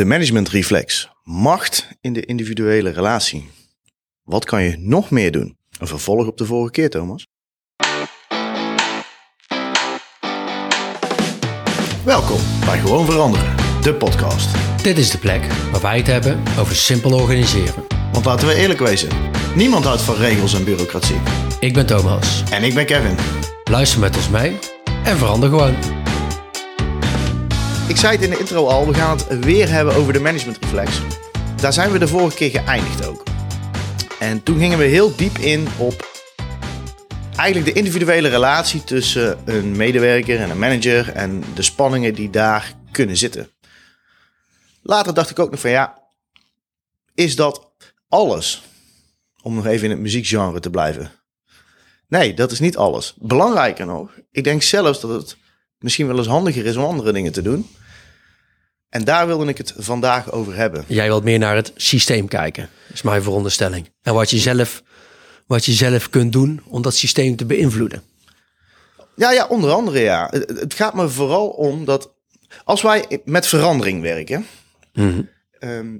De 0.00 0.06
managementreflex. 0.06 1.10
Macht 1.22 1.88
in 2.00 2.12
de 2.12 2.24
individuele 2.24 2.90
relatie. 2.90 3.48
Wat 4.22 4.44
kan 4.44 4.62
je 4.62 4.76
nog 4.78 5.10
meer 5.10 5.32
doen? 5.32 5.56
Een 5.78 5.86
vervolg 5.86 6.26
op 6.26 6.36
de 6.36 6.44
vorige 6.44 6.70
keer, 6.70 6.90
Thomas. 6.90 7.26
Welkom 12.04 12.38
bij 12.64 12.78
Gewoon 12.78 13.04
Veranderen, 13.04 13.56
de 13.82 13.94
podcast. 13.94 14.48
Dit 14.82 14.98
is 14.98 15.10
de 15.10 15.18
plek 15.18 15.44
waar 15.72 15.80
wij 15.80 15.96
het 15.96 16.06
hebben 16.06 16.42
over 16.58 16.74
simpel 16.74 17.12
organiseren. 17.12 17.86
Want 18.12 18.24
laten 18.24 18.48
we 18.48 18.54
eerlijk 18.54 18.80
wezen, 18.80 19.08
niemand 19.56 19.84
houdt 19.84 20.02
van 20.02 20.14
regels 20.14 20.54
en 20.54 20.64
bureaucratie. 20.64 21.20
Ik 21.60 21.74
ben 21.74 21.86
Thomas. 21.86 22.42
En 22.50 22.62
ik 22.62 22.74
ben 22.74 22.86
Kevin. 22.86 23.16
Luister 23.64 24.00
met 24.00 24.16
ons 24.16 24.28
mee 24.28 24.58
en 25.04 25.16
verander 25.16 25.48
gewoon. 25.48 25.99
Ik 27.90 27.96
zei 27.96 28.12
het 28.12 28.24
in 28.24 28.30
de 28.30 28.38
intro 28.38 28.66
al, 28.66 28.86
we 28.86 28.94
gaan 28.94 29.18
het 29.18 29.44
weer 29.44 29.68
hebben 29.68 29.94
over 29.94 30.12
de 30.12 30.20
managementreflex. 30.20 31.00
Daar 31.56 31.72
zijn 31.72 31.90
we 31.90 31.98
de 31.98 32.08
vorige 32.08 32.36
keer 32.36 32.50
geëindigd 32.50 33.06
ook. 33.06 33.22
En 34.18 34.42
toen 34.42 34.58
gingen 34.58 34.78
we 34.78 34.84
heel 34.84 35.16
diep 35.16 35.38
in 35.38 35.68
op 35.78 36.08
eigenlijk 37.36 37.74
de 37.74 37.78
individuele 37.78 38.28
relatie 38.28 38.84
tussen 38.84 39.38
een 39.44 39.76
medewerker 39.76 40.40
en 40.40 40.50
een 40.50 40.58
manager 40.58 41.08
en 41.08 41.44
de 41.54 41.62
spanningen 41.62 42.14
die 42.14 42.30
daar 42.30 42.74
kunnen 42.90 43.16
zitten. 43.16 43.50
Later 44.82 45.14
dacht 45.14 45.30
ik 45.30 45.38
ook 45.38 45.50
nog 45.50 45.60
van 45.60 45.70
ja, 45.70 45.98
is 47.14 47.36
dat 47.36 47.72
alles? 48.08 48.62
Om 49.42 49.54
nog 49.54 49.66
even 49.66 49.84
in 49.84 49.90
het 49.90 50.00
muziekgenre 50.00 50.60
te 50.60 50.70
blijven. 50.70 51.10
Nee, 52.08 52.34
dat 52.34 52.50
is 52.50 52.60
niet 52.60 52.76
alles. 52.76 53.14
Belangrijker 53.18 53.86
nog, 53.86 54.10
ik 54.30 54.44
denk 54.44 54.62
zelfs 54.62 55.00
dat 55.00 55.10
het 55.10 55.36
misschien 55.78 56.06
wel 56.06 56.18
eens 56.18 56.26
handiger 56.26 56.66
is 56.66 56.76
om 56.76 56.84
andere 56.84 57.12
dingen 57.12 57.32
te 57.32 57.42
doen. 57.42 57.68
En 58.90 59.04
daar 59.04 59.26
wilde 59.26 59.46
ik 59.46 59.58
het 59.58 59.74
vandaag 59.76 60.32
over 60.32 60.56
hebben. 60.56 60.84
Jij 60.86 61.06
wilt 61.06 61.24
meer 61.24 61.38
naar 61.38 61.56
het 61.56 61.72
systeem 61.76 62.28
kijken, 62.28 62.68
is 62.92 63.02
mijn 63.02 63.22
veronderstelling. 63.22 63.90
En 64.02 64.14
wat 64.14 64.30
je 64.30 64.38
zelf, 64.38 64.82
wat 65.46 65.64
je 65.64 65.72
zelf 65.72 66.10
kunt 66.10 66.32
doen 66.32 66.62
om 66.66 66.82
dat 66.82 66.94
systeem 66.94 67.36
te 67.36 67.44
beïnvloeden. 67.44 68.02
Ja, 69.16 69.32
ja, 69.32 69.46
onder 69.46 69.70
andere 69.70 70.00
ja. 70.00 70.28
Het, 70.30 70.74
gaat 70.74 70.94
me 70.94 71.08
vooral 71.08 71.48
om 71.48 71.84
dat 71.84 72.14
als 72.64 72.82
wij 72.82 73.20
met 73.24 73.46
verandering 73.46 74.02
werken, 74.02 74.46
ehm, 75.58 75.96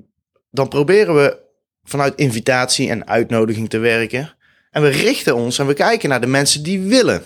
dan 0.50 0.68
proberen 0.68 1.14
we 1.14 1.38
vanuit 1.84 2.14
invitatie 2.14 2.88
en 2.88 3.06
uitnodiging 3.06 3.70
te 3.70 3.78
werken. 3.78 4.34
En 4.70 4.82
we 4.82 4.88
richten 4.88 5.36
ons 5.36 5.58
en 5.58 5.66
we 5.66 5.74
kijken 5.74 6.08
naar 6.08 6.20
de 6.20 6.26
mensen 6.26 6.62
die 6.62 6.80
willen, 6.80 7.22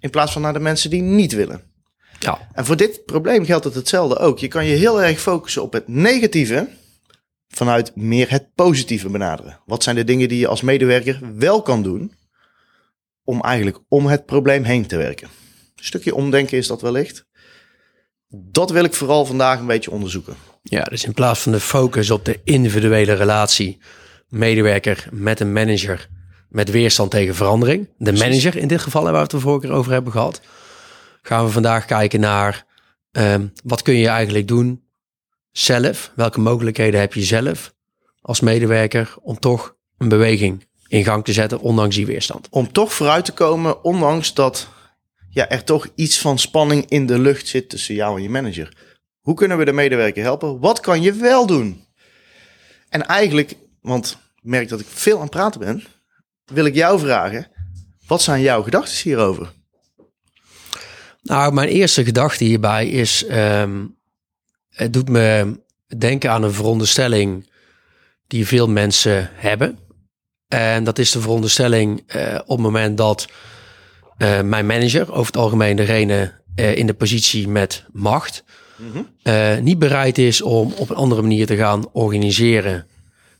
in 0.00 0.10
plaats 0.10 0.32
van 0.32 0.42
naar 0.42 0.52
de 0.52 0.58
mensen 0.58 0.90
die 0.90 1.02
niet 1.02 1.32
willen. 1.32 1.62
Ja, 2.18 2.48
En 2.52 2.64
voor 2.64 2.76
dit 2.76 3.04
probleem 3.04 3.44
geldt 3.44 3.64
het 3.64 3.74
hetzelfde 3.74 4.18
ook. 4.18 4.38
Je 4.38 4.48
kan 4.48 4.66
je 4.66 4.76
heel 4.76 5.02
erg 5.02 5.20
focussen 5.20 5.62
op 5.62 5.72
het 5.72 5.88
negatieve 5.88 6.68
vanuit 7.48 7.96
meer 7.96 8.30
het 8.30 8.54
positieve 8.54 9.08
benaderen. 9.08 9.60
Wat 9.66 9.82
zijn 9.82 9.96
de 9.96 10.04
dingen 10.04 10.28
die 10.28 10.38
je 10.38 10.46
als 10.46 10.60
medewerker 10.60 11.20
wel 11.34 11.62
kan 11.62 11.82
doen 11.82 12.12
om 13.24 13.40
eigenlijk 13.40 13.78
om 13.88 14.06
het 14.06 14.26
probleem 14.26 14.62
heen 14.62 14.86
te 14.86 14.96
werken? 14.96 15.28
Een 15.76 15.84
stukje 15.84 16.14
omdenken 16.14 16.58
is 16.58 16.66
dat 16.66 16.80
wellicht. 16.80 17.26
Dat 18.28 18.70
wil 18.70 18.84
ik 18.84 18.94
vooral 18.94 19.26
vandaag 19.26 19.58
een 19.58 19.66
beetje 19.66 19.90
onderzoeken. 19.90 20.36
ja, 20.62 20.82
dus 20.82 21.04
in 21.04 21.12
plaats 21.12 21.40
van 21.40 21.52
de 21.52 21.60
focus 21.60 22.10
op 22.10 22.24
de 22.24 22.40
individuele 22.44 23.12
relatie, 23.12 23.78
medewerker 24.28 25.08
met 25.10 25.40
een 25.40 25.52
manager 25.52 26.08
met 26.48 26.70
weerstand 26.70 27.10
tegen 27.10 27.34
verandering, 27.34 27.88
de 27.98 28.12
manager 28.12 28.56
in 28.56 28.68
dit 28.68 28.80
geval 28.80 29.02
waar 29.02 29.12
we 29.12 29.18
het 29.18 29.30
de 29.30 29.40
vorige 29.40 29.66
keer 29.66 29.76
over 29.76 29.92
hebben 29.92 30.12
gehad, 30.12 30.40
gaan 31.28 31.44
we 31.44 31.50
vandaag 31.50 31.84
kijken 31.84 32.20
naar 32.20 32.66
ehm, 33.10 33.46
wat 33.64 33.82
kun 33.82 33.94
je 33.94 34.08
eigenlijk 34.08 34.48
doen 34.48 34.82
zelf, 35.50 36.12
welke 36.14 36.40
mogelijkheden 36.40 37.00
heb 37.00 37.14
je 37.14 37.22
zelf 37.22 37.74
als 38.20 38.40
medewerker 38.40 39.14
om 39.20 39.38
toch 39.38 39.76
een 39.98 40.08
beweging 40.08 40.66
in 40.86 41.04
gang 41.04 41.24
te 41.24 41.32
zetten, 41.32 41.60
ondanks 41.60 41.96
die 41.96 42.06
weerstand. 42.06 42.48
Om 42.50 42.72
toch 42.72 42.92
vooruit 42.92 43.24
te 43.24 43.32
komen, 43.32 43.84
ondanks 43.84 44.34
dat 44.34 44.68
ja, 45.30 45.48
er 45.48 45.64
toch 45.64 45.88
iets 45.94 46.18
van 46.18 46.38
spanning 46.38 46.84
in 46.88 47.06
de 47.06 47.18
lucht 47.18 47.48
zit 47.48 47.68
tussen 47.68 47.94
jou 47.94 48.16
en 48.16 48.22
je 48.22 48.30
manager. 48.30 48.76
Hoe 49.20 49.34
kunnen 49.34 49.58
we 49.58 49.64
de 49.64 49.72
medewerker 49.72 50.22
helpen? 50.22 50.60
Wat 50.60 50.80
kan 50.80 51.02
je 51.02 51.12
wel 51.12 51.46
doen? 51.46 51.84
En 52.88 53.06
eigenlijk, 53.06 53.54
want 53.80 54.18
ik 54.36 54.42
merk 54.42 54.68
dat 54.68 54.80
ik 54.80 54.86
veel 54.88 55.16
aan 55.16 55.22
het 55.22 55.30
praten 55.30 55.60
ben, 55.60 55.84
wil 56.44 56.64
ik 56.64 56.74
jou 56.74 56.98
vragen: 56.98 57.46
wat 58.06 58.22
zijn 58.22 58.40
jouw 58.40 58.62
gedachten 58.62 59.02
hierover? 59.02 59.56
Nou, 61.22 61.52
mijn 61.52 61.68
eerste 61.68 62.04
gedachte 62.04 62.44
hierbij 62.44 62.88
is, 62.88 63.24
ehm, 63.26 63.86
het 64.70 64.92
doet 64.92 65.08
me 65.08 65.58
denken 65.96 66.30
aan 66.30 66.42
een 66.42 66.52
veronderstelling 66.52 67.50
die 68.26 68.46
veel 68.46 68.68
mensen 68.68 69.30
hebben. 69.34 69.78
En 70.48 70.84
dat 70.84 70.98
is 70.98 71.10
de 71.10 71.20
veronderstelling 71.20 72.02
eh, 72.06 72.34
op 72.40 72.48
het 72.48 72.58
moment 72.58 72.96
dat 72.96 73.28
eh, 74.16 74.40
mijn 74.40 74.66
manager, 74.66 75.12
over 75.12 75.26
het 75.26 75.36
algemeen 75.36 75.76
degene 75.76 76.32
eh, 76.54 76.76
in 76.76 76.86
de 76.86 76.94
positie 76.94 77.48
met 77.48 77.84
macht, 77.92 78.44
eh, 79.22 79.58
niet 79.58 79.78
bereid 79.78 80.18
is 80.18 80.42
om 80.42 80.72
op 80.76 80.90
een 80.90 80.96
andere 80.96 81.22
manier 81.22 81.46
te 81.46 81.56
gaan 81.56 81.92
organiseren 81.92 82.86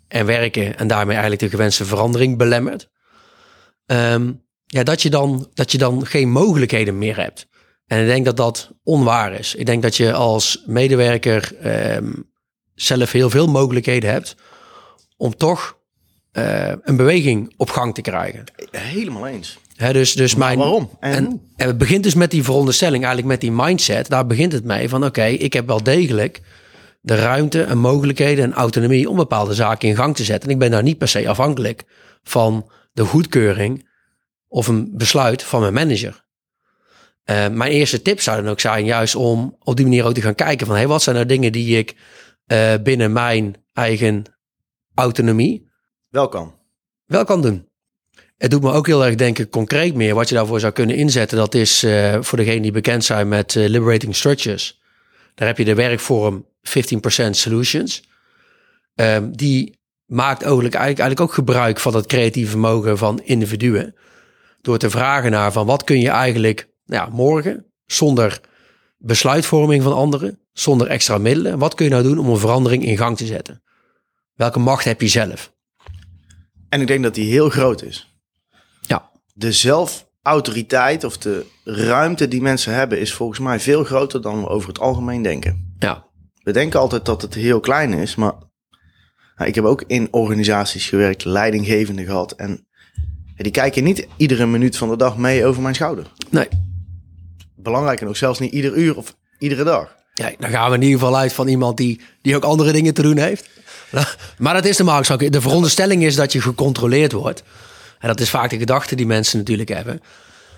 en 0.09 0.27
werken 0.27 0.79
en 0.79 0.87
daarmee 0.87 1.13
eigenlijk 1.13 1.43
de 1.43 1.49
gewenste 1.49 1.85
verandering 1.85 2.37
belemmert. 2.37 2.89
Ehm, 3.87 4.33
ja, 4.67 4.83
dat 4.83 5.03
je, 5.03 5.11
dan, 5.11 5.51
dat 5.55 5.73
je 5.73 5.79
dan 5.79 6.07
geen 6.07 6.31
mogelijkheden 6.31 6.99
meer 6.99 7.17
hebt. 7.17 7.49
En 7.89 8.01
ik 8.01 8.07
denk 8.07 8.25
dat 8.25 8.37
dat 8.37 8.71
onwaar 8.83 9.33
is. 9.33 9.55
Ik 9.55 9.67
denk 9.67 9.83
dat 9.83 9.97
je 9.97 10.13
als 10.13 10.63
medewerker 10.67 11.57
ehm, 11.63 12.13
zelf 12.75 13.13
heel 13.13 13.31
veel 13.31 13.47
mogelijkheden 13.47 14.11
hebt 14.11 14.37
om 15.17 15.37
toch 15.37 15.79
eh, 16.33 16.73
een 16.83 16.97
beweging 16.97 17.55
op 17.57 17.71
gang 17.71 17.95
te 17.95 18.01
krijgen. 18.01 18.45
Helemaal 18.71 19.27
eens. 19.27 19.59
Dus, 19.93 20.13
dus 20.13 20.35
mijn, 20.35 20.59
waarom? 20.59 20.91
En 21.01 21.41
en 21.57 21.67
het 21.67 21.79
begint 21.79 22.03
dus 22.03 22.15
met 22.15 22.31
die 22.31 22.43
veronderstelling, 22.43 23.05
eigenlijk 23.05 23.33
met 23.33 23.41
die 23.41 23.63
mindset. 23.63 24.09
Daar 24.09 24.27
begint 24.27 24.53
het 24.53 24.65
mee 24.65 24.89
van 24.89 25.05
oké, 25.05 25.25
ik 25.25 25.53
heb 25.53 25.67
wel 25.67 25.83
degelijk 25.83 26.41
de 27.01 27.15
ruimte 27.15 27.63
en 27.63 27.79
mogelijkheden 27.79 28.45
en 28.45 28.53
autonomie 28.53 29.11
om 29.11 29.17
bepaalde 29.17 29.55
zaken 29.55 29.89
in 29.89 29.97
gang 29.97 30.17
te 30.17 30.25
zetten. 30.25 30.49
En 30.49 30.55
ik 30.55 30.61
ben 30.61 30.71
daar 30.71 30.83
niet 30.83 30.99
per 30.99 31.09
se 31.09 31.29
afhankelijk 31.29 31.85
van 32.23 32.71
de 32.93 33.05
goedkeuring 33.05 33.89
of 34.49 34.67
een 34.67 34.91
besluit 34.93 35.43
van 35.43 35.61
mijn 35.61 35.73
manager. 35.73 36.27
Eh, 37.29 37.49
mijn 37.49 37.73
eerste 37.73 38.03
tip 38.03 38.21
zou 38.21 38.43
dan 38.43 38.51
ook 38.51 38.61
zijn 38.61 38.85
juist 38.85 39.15
om 39.15 39.57
op 39.59 39.77
die 39.77 39.85
manier 39.85 40.05
ook 40.05 40.15
te 40.15 40.21
gaan 40.21 40.35
kijken 40.35 40.67
van 40.67 40.77
hey, 40.77 40.87
wat 40.87 41.03
zijn 41.03 41.15
nou 41.15 41.29
dingen 41.29 41.53
die 41.53 41.79
ik 41.79 41.97
eh, 42.47 42.75
binnen 42.83 43.13
mijn 43.13 43.65
eigen 43.73 44.23
autonomie 44.95 45.71
Wel 46.09 46.29
kan. 46.29 46.55
wel 47.05 47.25
kan 47.25 47.43
doen. 47.43 47.69
Het 48.37 48.51
doet 48.51 48.63
me 48.63 48.73
ook 48.73 48.87
heel 48.87 49.05
erg 49.05 49.15
denken 49.15 49.49
concreet 49.49 49.95
meer 49.95 50.15
wat 50.15 50.29
je 50.29 50.35
daarvoor 50.35 50.61
zou 50.61 50.73
kunnen 50.73 50.97
inzetten. 50.97 51.39
Dat 51.39 51.55
is 51.55 51.83
eh, 51.83 52.19
voor 52.21 52.39
degenen 52.39 52.63
die 52.63 52.73
bekend 52.73 53.05
zijn 53.05 53.29
met 53.29 53.55
Liberating 53.55 54.17
Structures. 54.17 54.81
Daar 55.35 55.49
heb 55.49 55.59
je 55.59 55.65
de 55.65 55.75
werkvorm 55.75 56.47
15% 56.63 57.31
Solutions. 57.31 58.03
Ehm, 58.95 59.31
die 59.31 59.79
maakt 60.07 60.43
eigenlijk, 60.43 60.75
eigenlijk, 60.75 61.21
ook 61.21 61.33
gebruik 61.33 61.81
van 61.81 61.95
het 61.95 62.07
creatieve 62.07 62.51
vermogen 62.51 62.99
van 62.99 63.21
individuen. 63.23 63.95
Door 64.61 64.79
te 64.79 64.91
vragen 64.91 65.31
naar 65.31 65.53
van 65.53 65.67
wat 65.67 65.85
kun 65.85 66.01
je 66.01 66.11
eigenlijk 66.11 66.69
ja, 66.89 67.09
morgen 67.13 67.67
zonder 67.87 68.41
besluitvorming 68.99 69.83
van 69.83 69.93
anderen, 69.95 70.39
zonder 70.53 70.87
extra 70.87 71.19
middelen. 71.19 71.59
Wat 71.59 71.75
kun 71.75 71.85
je 71.85 71.91
nou 71.91 72.03
doen 72.03 72.19
om 72.19 72.29
een 72.29 72.39
verandering 72.39 72.85
in 72.85 72.97
gang 72.97 73.17
te 73.17 73.27
zetten? 73.27 73.63
Welke 74.35 74.59
macht 74.59 74.85
heb 74.85 75.01
je 75.01 75.09
zelf? 75.09 75.53
En 76.69 76.81
ik 76.81 76.87
denk 76.87 77.03
dat 77.03 77.15
die 77.15 77.31
heel 77.31 77.49
groot 77.49 77.83
is. 77.83 78.15
Ja, 78.81 79.11
De 79.35 79.53
zelfautoriteit 79.53 81.05
of 81.05 81.19
de 81.19 81.47
ruimte 81.65 82.29
die 82.29 82.43
mensen 82.43 82.75
hebben 82.75 83.01
is 83.01 83.13
volgens 83.13 83.39
mij 83.39 83.61
veel 83.61 83.85
groter 83.85 84.23
dan 84.23 84.41
we 84.41 84.49
over 84.49 84.69
het 84.69 84.81
algemeen 84.81 85.23
denken. 85.23 85.75
ja, 85.79 86.07
We 86.43 86.53
denken 86.53 86.81
altijd 86.81 87.05
dat 87.05 87.23
het 87.23 87.35
heel 87.35 87.61
klein 87.61 87.93
is, 87.93 88.15
maar 88.15 88.33
nou, 89.37 89.49
ik 89.49 89.55
heb 89.55 89.65
ook 89.65 89.83
in 89.87 90.09
organisaties 90.11 90.89
gewerkt, 90.89 91.25
leidinggevende 91.25 92.05
gehad. 92.05 92.33
En 92.33 92.67
die 93.37 93.53
kijken 93.53 93.85
niet 93.85 94.07
iedere 94.17 94.47
minuut 94.47 94.77
van 94.77 94.89
de 94.89 94.97
dag 94.97 95.17
mee 95.17 95.47
over 95.47 95.63
mijn 95.63 95.75
schouder. 95.75 96.07
nee. 96.31 96.49
Belangrijker 97.69 98.07
nog, 98.07 98.17
zelfs 98.17 98.39
niet 98.39 98.53
ieder 98.53 98.75
uur 98.75 98.97
of 98.97 99.15
iedere 99.39 99.65
dag. 99.65 99.97
Ja, 100.15 100.31
dan 100.39 100.51
gaan 100.51 100.71
we 100.71 100.77
in 100.77 100.83
ieder 100.83 100.99
geval 100.99 101.17
uit 101.17 101.33
van 101.33 101.49
iemand 101.49 101.77
die, 101.77 102.01
die 102.23 102.37
ook 102.37 102.45
andere 102.45 102.73
dingen 102.73 102.95
te 102.95 103.03
doen 103.03 103.17
heeft. 103.19 103.49
Maar 104.39 104.55
dat 104.55 104.65
is 104.65 104.77
de 104.77 104.85
marktzaak. 104.85 105.33
De 105.33 105.41
veronderstelling 105.41 106.05
is 106.05 106.15
dat 106.15 106.33
je 106.33 106.41
gecontroleerd 106.41 107.13
wordt. 107.13 107.43
En 107.99 108.09
dat 108.09 108.21
is 108.21 108.31
vaak 108.31 108.51
de 108.51 108.59
gedachte 108.59 108.95
die 108.95 109.07
mensen 109.07 109.39
natuurlijk 109.39 109.69
hebben. 109.69 110.01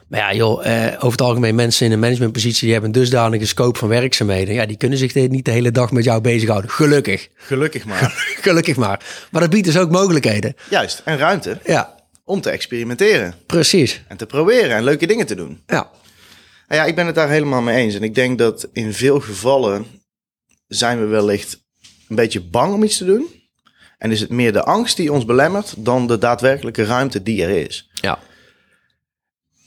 Maar 0.09 0.21
ja, 0.21 0.33
joh, 0.35 0.67
eh, 0.67 0.95
over 0.95 1.11
het 1.11 1.21
algemeen 1.21 1.55
mensen 1.55 1.87
in 1.87 1.93
een 1.93 1.99
managementpositie... 1.99 2.63
die 2.63 2.73
hebben 2.73 2.91
een 2.95 3.01
dusdanige 3.01 3.47
scope 3.47 3.79
van 3.79 3.89
werkzaamheden. 3.89 4.55
Ja, 4.55 4.67
die 4.67 4.77
kunnen 4.77 4.99
zich 4.99 5.15
niet 5.15 5.45
de 5.45 5.51
hele 5.51 5.71
dag 5.71 5.91
met 5.91 6.05
jou 6.05 6.21
bezighouden. 6.21 6.71
Gelukkig. 6.71 7.29
Gelukkig 7.35 7.85
maar. 7.85 8.13
Gelukkig 8.47 8.77
maar. 8.77 9.01
Maar 9.31 9.41
dat 9.41 9.51
biedt 9.51 9.67
dus 9.67 9.79
ook 9.79 9.91
mogelijkheden. 9.91 10.55
Juist, 10.71 11.03
en 11.05 11.19
ruimte 11.19 11.59
Ja, 11.65 11.95
om 12.25 12.41
te 12.41 12.51
experimenteren. 12.51 13.35
precies. 13.47 14.03
En 14.09 14.17
te 14.17 14.27
proberen 14.27 14.77
en 14.77 14.85
leuke 14.85 15.07
dingen 15.07 15.27
te 15.27 15.35
doen. 15.35 15.63
Ja, 15.67 15.91
Nou 16.71 16.83
ja, 16.83 16.89
ik 16.89 16.95
ben 16.95 17.07
het 17.07 17.15
daar 17.15 17.29
helemaal 17.29 17.63
mee 17.63 17.77
eens. 17.77 17.95
En 17.95 18.03
ik 18.03 18.15
denk 18.15 18.39
dat 18.39 18.69
in 18.73 18.93
veel 18.93 19.21
gevallen 19.21 19.87
zijn 20.67 21.01
we 21.01 21.07
wellicht 21.07 21.63
een 22.09 22.17
beetje 22.17 22.41
bang 22.41 22.75
om 22.75 22.83
iets 22.83 22.97
te 22.97 23.05
doen. 23.05 23.27
En 23.99 24.11
is 24.11 24.21
het 24.21 24.31
meer 24.31 24.53
de 24.53 24.65
angst 24.65 24.97
die 24.97 25.13
ons 25.13 25.25
belemmert 25.25 25.75
dan 25.79 26.07
de 26.07 26.19
daadwerkelijke 26.19 26.85
ruimte 26.85 27.23
die 27.23 27.43
er 27.43 27.67
is. 27.67 27.91
Ja. 27.95 28.19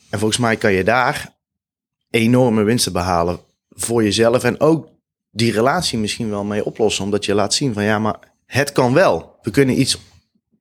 En 0.09 0.19
volgens 0.19 0.39
mij 0.39 0.55
kan 0.55 0.73
je 0.73 0.83
daar 0.83 1.33
enorme 2.09 2.63
winsten 2.63 2.93
behalen 2.93 3.39
voor 3.69 4.03
jezelf 4.03 4.43
en 4.43 4.59
ook 4.59 4.89
die 5.31 5.51
relatie 5.51 5.99
misschien 5.99 6.29
wel 6.29 6.43
mee 6.43 6.65
oplossen. 6.65 7.03
Omdat 7.03 7.25
je 7.25 7.33
laat 7.33 7.53
zien 7.53 7.73
van 7.73 7.83
ja, 7.83 7.99
maar 7.99 8.19
het 8.45 8.71
kan 8.71 8.93
wel. 8.93 9.39
We 9.41 9.51
kunnen 9.51 9.79
iets 9.79 9.97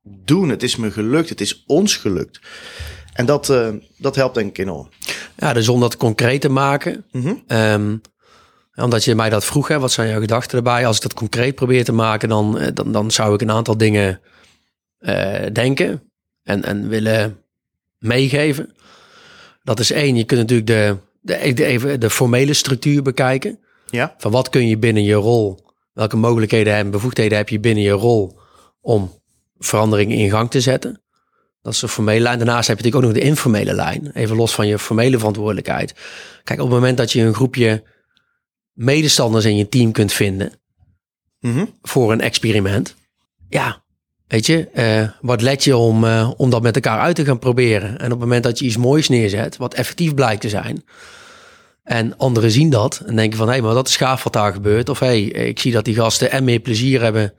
doen. 0.02 0.48
Het 0.48 0.62
is 0.62 0.76
me 0.76 0.90
gelukt. 0.90 1.28
Het 1.28 1.40
is 1.40 1.64
ons 1.66 1.96
gelukt. 1.96 2.40
En 3.12 3.26
dat, 3.26 3.48
uh, 3.48 3.68
dat 3.98 4.16
helpt 4.16 4.34
denk 4.34 4.48
ik 4.48 4.58
enorm. 4.58 4.88
Ja, 5.36 5.52
dus 5.52 5.68
om 5.68 5.80
dat 5.80 5.96
concreet 5.96 6.40
te 6.40 6.48
maken. 6.48 7.04
Mm 7.12 7.42
um, 7.48 8.00
omdat 8.74 9.04
je 9.04 9.14
mij 9.14 9.30
dat 9.30 9.44
vroeg, 9.44 9.68
hè, 9.68 9.78
wat 9.78 9.92
zijn 9.92 10.08
jouw 10.08 10.20
gedachten 10.20 10.56
erbij? 10.56 10.86
Als 10.86 10.96
ik 10.96 11.02
dat 11.02 11.14
concreet 11.14 11.54
probeer 11.54 11.84
te 11.84 11.92
maken, 11.92 12.28
dan, 12.28 12.58
eh, 12.58 12.68
dan, 12.74 12.92
dan 12.92 13.10
zou 13.10 13.34
ik 13.34 13.40
een 13.40 13.50
aantal 13.50 13.76
dingen 13.76 14.20
uh, 15.00 15.46
denken 15.52 16.02
en, 16.42 16.64
en 16.64 16.88
willen 16.88 17.38
meegeven. 17.98 18.74
Dat 19.62 19.80
is 19.80 19.90
één, 19.90 20.16
je 20.16 20.24
kunt 20.24 20.40
natuurlijk 20.40 20.68
de, 20.68 20.96
de, 21.20 21.52
de, 21.52 21.64
even 21.64 22.00
de 22.00 22.10
formele 22.10 22.52
structuur 22.52 23.02
bekijken. 23.02 23.58
Ja. 23.90 24.14
Van 24.18 24.30
wat 24.30 24.48
kun 24.48 24.68
je 24.68 24.78
binnen 24.78 25.02
je 25.02 25.14
rol, 25.14 25.58
welke 25.92 26.16
mogelijkheden 26.16 26.74
en 26.74 26.90
bevoegdheden 26.90 27.38
heb 27.38 27.48
je 27.48 27.60
binnen 27.60 27.82
je 27.82 27.90
rol 27.90 28.38
om 28.80 29.20
veranderingen 29.58 30.16
in 30.16 30.30
gang 30.30 30.50
te 30.50 30.60
zetten. 30.60 31.01
Dat 31.62 31.72
is 31.72 31.78
de 31.78 31.88
formele 31.88 32.20
lijn. 32.20 32.38
Daarnaast 32.38 32.68
heb 32.68 32.78
je 32.78 32.84
natuurlijk 32.84 33.10
ook 33.10 33.14
nog 33.14 33.22
de 33.22 33.28
informele 33.30 33.72
lijn. 33.74 34.10
Even 34.14 34.36
los 34.36 34.54
van 34.54 34.66
je 34.66 34.78
formele 34.78 35.18
verantwoordelijkheid. 35.18 35.94
Kijk, 36.44 36.60
op 36.60 36.64
het 36.66 36.74
moment 36.74 36.96
dat 36.96 37.12
je 37.12 37.22
een 37.22 37.34
groepje 37.34 37.82
medestanders 38.72 39.44
in 39.44 39.56
je 39.56 39.68
team 39.68 39.92
kunt 39.92 40.12
vinden 40.12 40.52
Mhm. 41.40 41.64
voor 41.82 42.12
een 42.12 42.20
experiment. 42.20 42.94
Ja, 43.48 43.82
weet 44.26 44.46
je, 44.46 44.68
eh, 44.68 45.08
wat 45.20 45.40
let 45.42 45.64
je 45.64 45.76
om, 45.76 46.04
eh, 46.04 46.30
om 46.36 46.50
dat 46.50 46.62
met 46.62 46.74
elkaar 46.74 46.98
uit 47.00 47.16
te 47.16 47.24
gaan 47.24 47.38
proberen? 47.38 47.88
En 47.88 48.04
op 48.04 48.10
het 48.10 48.18
moment 48.18 48.44
dat 48.44 48.58
je 48.58 48.64
iets 48.64 48.76
moois 48.76 49.08
neerzet, 49.08 49.56
wat 49.56 49.74
effectief 49.74 50.14
blijkt 50.14 50.40
te 50.40 50.48
zijn, 50.48 50.84
en 51.82 52.16
anderen 52.16 52.50
zien 52.50 52.70
dat 52.70 53.02
en 53.06 53.16
denken 53.16 53.38
van, 53.38 53.46
hé, 53.46 53.52
hey, 53.52 53.62
maar 53.62 53.74
dat 53.74 53.88
is 53.88 53.96
gaaf 53.96 54.22
wat 54.22 54.32
daar 54.32 54.52
gebeurt. 54.52 54.88
Of 54.88 54.98
hé, 54.98 55.06
hey, 55.06 55.22
ik 55.48 55.58
zie 55.58 55.72
dat 55.72 55.84
die 55.84 55.94
gasten 55.94 56.30
en 56.30 56.44
meer 56.44 56.60
plezier 56.60 57.02
hebben 57.02 57.34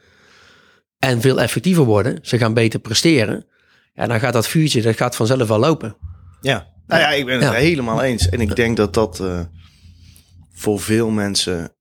en 1.00 1.22
veel 1.22 1.42
effectiever 1.42 1.84
worden. 1.84 2.20
Ze 2.22 2.38
gaan 2.38 2.54
beter 2.54 2.80
presteren. 2.80 3.46
Ja, 3.94 4.08
dan 4.08 4.20
gaat 4.20 4.34
dat 4.34 4.48
vuurtje, 4.48 4.82
dat 4.82 4.96
gaat 4.96 5.16
vanzelf 5.16 5.48
wel 5.48 5.60
lopen. 5.60 5.98
Ja, 6.42 6.68
nou 6.88 7.02
ja, 7.02 7.10
ik 7.12 7.26
ben 7.26 7.34
het 7.36 7.44
Ja. 7.44 7.52
helemaal 7.54 8.02
eens. 8.02 8.30
En 8.30 8.42
ik 8.42 8.56
denk 8.56 8.78
dat 8.78 8.94
dat 8.94 9.20
eh, 9.20 9.40
voor 10.52 10.80
veel 10.80 11.10
mensen 11.10 11.76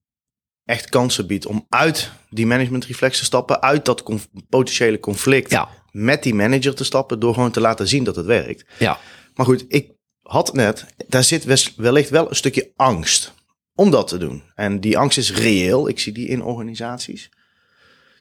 echt 0.64 0.88
kansen 0.88 1.26
biedt 1.26 1.47
om 1.47 1.67
uit 1.69 2.11
die 2.31 2.47
managementreflex 2.47 3.19
te 3.19 3.25
stappen, 3.25 3.62
uit 3.62 3.85
dat 3.85 4.03
conf- 4.03 4.29
potentiële 4.49 5.00
conflict 5.00 5.50
Ja, 5.50 5.69
met 5.91 6.23
die 6.23 6.35
manager 6.35 6.75
te 6.75 6.85
stappen, 6.85 7.20
door 7.20 7.35
gewoon 7.35 7.50
te 7.50 7.61
laten 7.61 7.88
zien 7.88 8.05
dat 8.05 8.17
het 8.17 8.26
werkt. 8.26 8.65
ja, 8.79 8.99
Maar 9.35 9.47
goed, 9.47 9.65
ik 9.69 9.91
had 10.23 10.53
net, 10.55 10.87
daar 11.08 11.25
zit 11.25 11.75
wellicht 11.76 12.11
wel 12.11 12.29
een 12.29 12.37
stukje 12.37 12.73
angst 12.76 13.32
om 13.75 13.91
dat 13.91 14.08
te 14.08 14.19
doen. 14.19 14.43
En 14.55 14.81
die 14.81 14.99
angst 14.99 15.19
is 15.19 15.32
reëel. 15.35 15.88
Ik 15.88 15.99
zie 16.00 16.12
die 16.12 16.26
in 16.29 16.43
organisaties. 16.43 17.31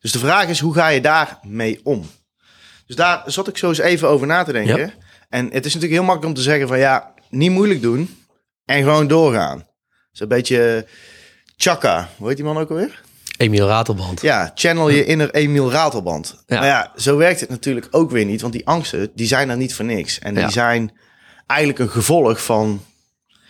Dus 0.01 0.11
de 0.11 0.19
vraag 0.19 0.47
is, 0.47 0.59
hoe 0.59 0.73
ga 0.73 0.87
je 0.87 1.01
daar 1.01 1.39
mee 1.41 1.79
om? 1.83 2.05
Dus 2.91 2.99
daar 2.99 3.23
zat 3.25 3.47
ik 3.47 3.57
zo 3.57 3.67
eens 3.67 3.77
even 3.77 4.07
over 4.07 4.27
na 4.27 4.43
te 4.43 4.51
denken. 4.51 4.77
Ja. 4.79 4.91
En 5.29 5.45
het 5.45 5.65
is 5.65 5.73
natuurlijk 5.73 5.91
heel 5.91 6.03
makkelijk 6.03 6.25
om 6.27 6.33
te 6.33 6.41
zeggen 6.49 6.67
van 6.67 6.79
ja, 6.79 7.13
niet 7.29 7.51
moeilijk 7.51 7.81
doen 7.81 8.17
en 8.65 8.83
gewoon 8.83 9.07
doorgaan. 9.07 9.67
Is 10.13 10.19
een 10.19 10.27
beetje 10.27 10.85
chaka. 11.57 12.09
Hoe 12.17 12.27
heet 12.27 12.35
die 12.35 12.45
man 12.45 12.57
ook 12.57 12.69
alweer? 12.69 13.01
Emiel 13.37 13.67
Ratelband. 13.67 14.21
Ja, 14.21 14.51
channel 14.55 14.89
je 14.89 15.05
inner 15.05 15.31
Emiel 15.33 15.71
Ratelband. 15.71 16.43
Ja. 16.45 16.59
Maar 16.59 16.67
ja, 16.67 16.91
zo 16.95 17.17
werkt 17.17 17.39
het 17.39 17.49
natuurlijk 17.49 17.87
ook 17.91 18.11
weer 18.11 18.25
niet. 18.25 18.41
Want 18.41 18.53
die 18.53 18.67
angsten, 18.67 19.11
die 19.15 19.27
zijn 19.27 19.49
er 19.49 19.57
niet 19.57 19.75
voor 19.75 19.85
niks. 19.85 20.19
En 20.19 20.33
die 20.33 20.43
Ja. 20.43 20.49
zijn 20.49 20.97
eigenlijk 21.47 21.79
een 21.79 21.89
gevolg 21.89 22.43
van 22.43 22.85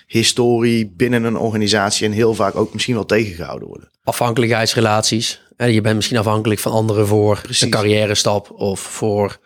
historie 0.07 0.93
binnen 0.95 1.23
een 1.23 1.37
organisatie. 1.37 2.05
En 2.05 2.11
heel 2.11 2.33
vaak 2.33 2.55
ook 2.55 2.73
misschien 2.73 2.95
wel 2.95 3.05
tegengehouden 3.05 3.67
worden. 3.67 3.89
Afhankelijkheidsrelaties. 4.03 5.41
Je 5.65 5.81
bent 5.81 5.95
misschien 5.95 6.17
afhankelijk 6.17 6.59
van 6.59 6.71
anderen 6.71 7.07
voor 7.07 7.41
Precies. 7.41 7.61
een 7.61 7.69
carrière 7.69 8.15
stap 8.15 8.51
of 8.51 8.79
voor 8.79 9.39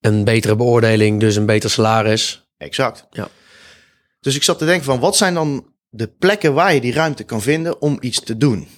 een 0.00 0.24
betere 0.24 0.56
beoordeling, 0.56 1.20
dus 1.20 1.36
een 1.36 1.46
beter 1.46 1.70
salaris. 1.70 2.48
Exact. 2.56 3.06
Ja. 3.10 3.28
Dus 4.20 4.34
ik 4.34 4.42
zat 4.42 4.58
te 4.58 4.64
denken 4.64 4.84
van, 4.84 5.00
wat 5.00 5.16
zijn 5.16 5.34
dan 5.34 5.72
de 5.88 6.08
plekken 6.08 6.54
waar 6.54 6.74
je 6.74 6.80
die 6.80 6.92
ruimte 6.92 7.24
kan 7.24 7.42
vinden 7.42 7.80
om 7.82 7.96
iets 8.00 8.20
te 8.20 8.36
doen? 8.36 8.68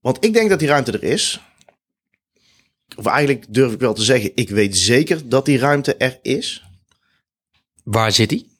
Want 0.00 0.24
ik 0.24 0.32
denk 0.32 0.50
dat 0.50 0.58
die 0.58 0.68
ruimte 0.68 0.92
er 0.92 1.02
is. 1.02 1.40
Of 2.96 3.06
eigenlijk 3.06 3.44
durf 3.48 3.72
ik 3.72 3.80
wel 3.80 3.94
te 3.94 4.02
zeggen, 4.02 4.32
ik 4.34 4.50
weet 4.50 4.76
zeker 4.76 5.28
dat 5.28 5.44
die 5.44 5.58
ruimte 5.58 5.94
er 5.96 6.18
is. 6.22 6.64
Waar 7.84 8.12
zit 8.12 8.28
die? 8.28 8.52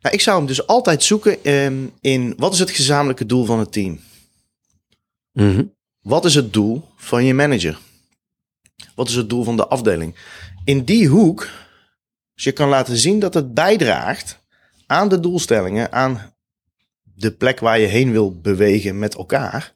Nou, 0.00 0.14
ik 0.14 0.20
zou 0.20 0.36
hem 0.38 0.46
dus 0.46 0.66
altijd 0.66 1.02
zoeken 1.02 1.44
ehm, 1.44 1.86
in 2.00 2.34
wat 2.36 2.52
is 2.52 2.58
het 2.58 2.70
gezamenlijke 2.70 3.26
doel 3.26 3.44
van 3.44 3.58
het 3.58 3.72
team? 3.72 4.00
Mhm. 5.32 5.64
Wat 6.04 6.24
is 6.24 6.34
het 6.34 6.52
doel 6.52 6.84
van 6.96 7.24
je 7.24 7.34
manager? 7.34 7.78
Wat 8.94 9.08
is 9.08 9.14
het 9.14 9.28
doel 9.30 9.44
van 9.44 9.56
de 9.56 9.66
afdeling? 9.66 10.14
In 10.64 10.84
die 10.84 11.08
hoek, 11.08 11.40
als 12.34 12.44
je 12.44 12.52
kan 12.52 12.68
laten 12.68 12.96
zien 12.96 13.18
dat 13.18 13.34
het 13.34 13.54
bijdraagt 13.54 14.38
aan 14.86 15.08
de 15.08 15.20
doelstellingen, 15.20 15.92
aan 15.92 16.32
de 17.02 17.30
plek 17.32 17.60
waar 17.60 17.78
je 17.78 17.86
heen 17.86 18.12
wil 18.12 18.40
bewegen 18.40 18.98
met 18.98 19.14
elkaar, 19.14 19.74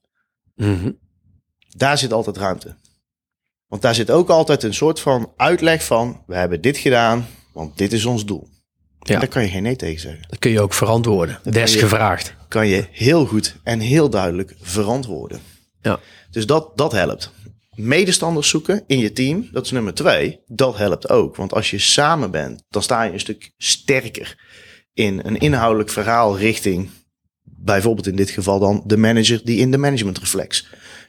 Mhm. 0.55 0.91
daar 1.77 1.99
zit 1.99 2.13
altijd 2.13 2.37
ruimte. 2.37 2.75
Want 3.67 3.83
daar 3.83 3.95
zit 3.95 4.11
ook 4.11 4.29
altijd 4.29 4.63
een 4.63 4.75
soort 4.75 5.01
van 5.01 5.33
uitleg 5.37 5.85
van, 5.85 6.23
we 6.27 6.35
hebben 6.35 6.61
dit 6.61 6.77
gedaan, 6.79 7.27
want 7.53 7.79
dit 7.79 7.93
is 7.93 8.05
ons 8.05 8.25
doel. 8.27 8.49
Ja. 9.01 9.19
Daar 9.19 9.29
kan 9.29 9.43
je 9.43 9.49
geen 9.49 9.63
nee 9.63 9.77
tegen 9.77 10.01
zeggen. 10.01 10.25
Dat 10.29 10.39
kun 10.39 10.51
je 10.51 10.61
ook 10.61 10.75
verantwoorden. 10.75 11.41
Desgevraagd. 11.43 12.35
kan 12.49 12.67
je 12.69 12.87
heel 12.91 13.27
goed 13.27 13.57
en 13.63 13.81
heel 13.81 14.11
duidelijk 14.11 14.55
verantwoorden. 14.61 15.41
Ja. 15.83 16.01
Dus 16.31 16.47
dat, 16.47 16.77
dat 16.77 16.93
helpt. 16.93 17.33
Medestanders 17.75 18.49
zoeken 18.49 18.85
in 18.87 18.99
je 18.99 19.13
team, 19.13 19.49
dat 19.53 19.65
is 19.65 19.71
nummer 19.71 19.95
twee. 19.95 20.41
Dat 20.47 20.77
helpt 20.77 21.09
ook. 21.09 21.37
Want 21.37 21.53
als 21.53 21.71
je 21.71 21.79
samen 21.79 22.31
bent, 22.31 22.65
dan 22.69 22.83
sta 22.83 23.03
je 23.03 23.13
een 23.13 23.21
stuk 23.21 23.53
sterker 23.57 24.37
in 24.93 25.21
een 25.25 25.39
inhoudelijk 25.39 25.91
verhaal 25.91 26.39
richting, 26.39 26.91
bijvoorbeeld 27.43 28.07
in 28.07 28.17
dit 28.17 28.31
geval 28.31 28.59
dan 28.59 28.83
de 28.87 28.97
manager 28.97 29.41
die 29.45 29.59
in 29.59 29.71
de 29.71 29.79
managementreflex 29.79 30.67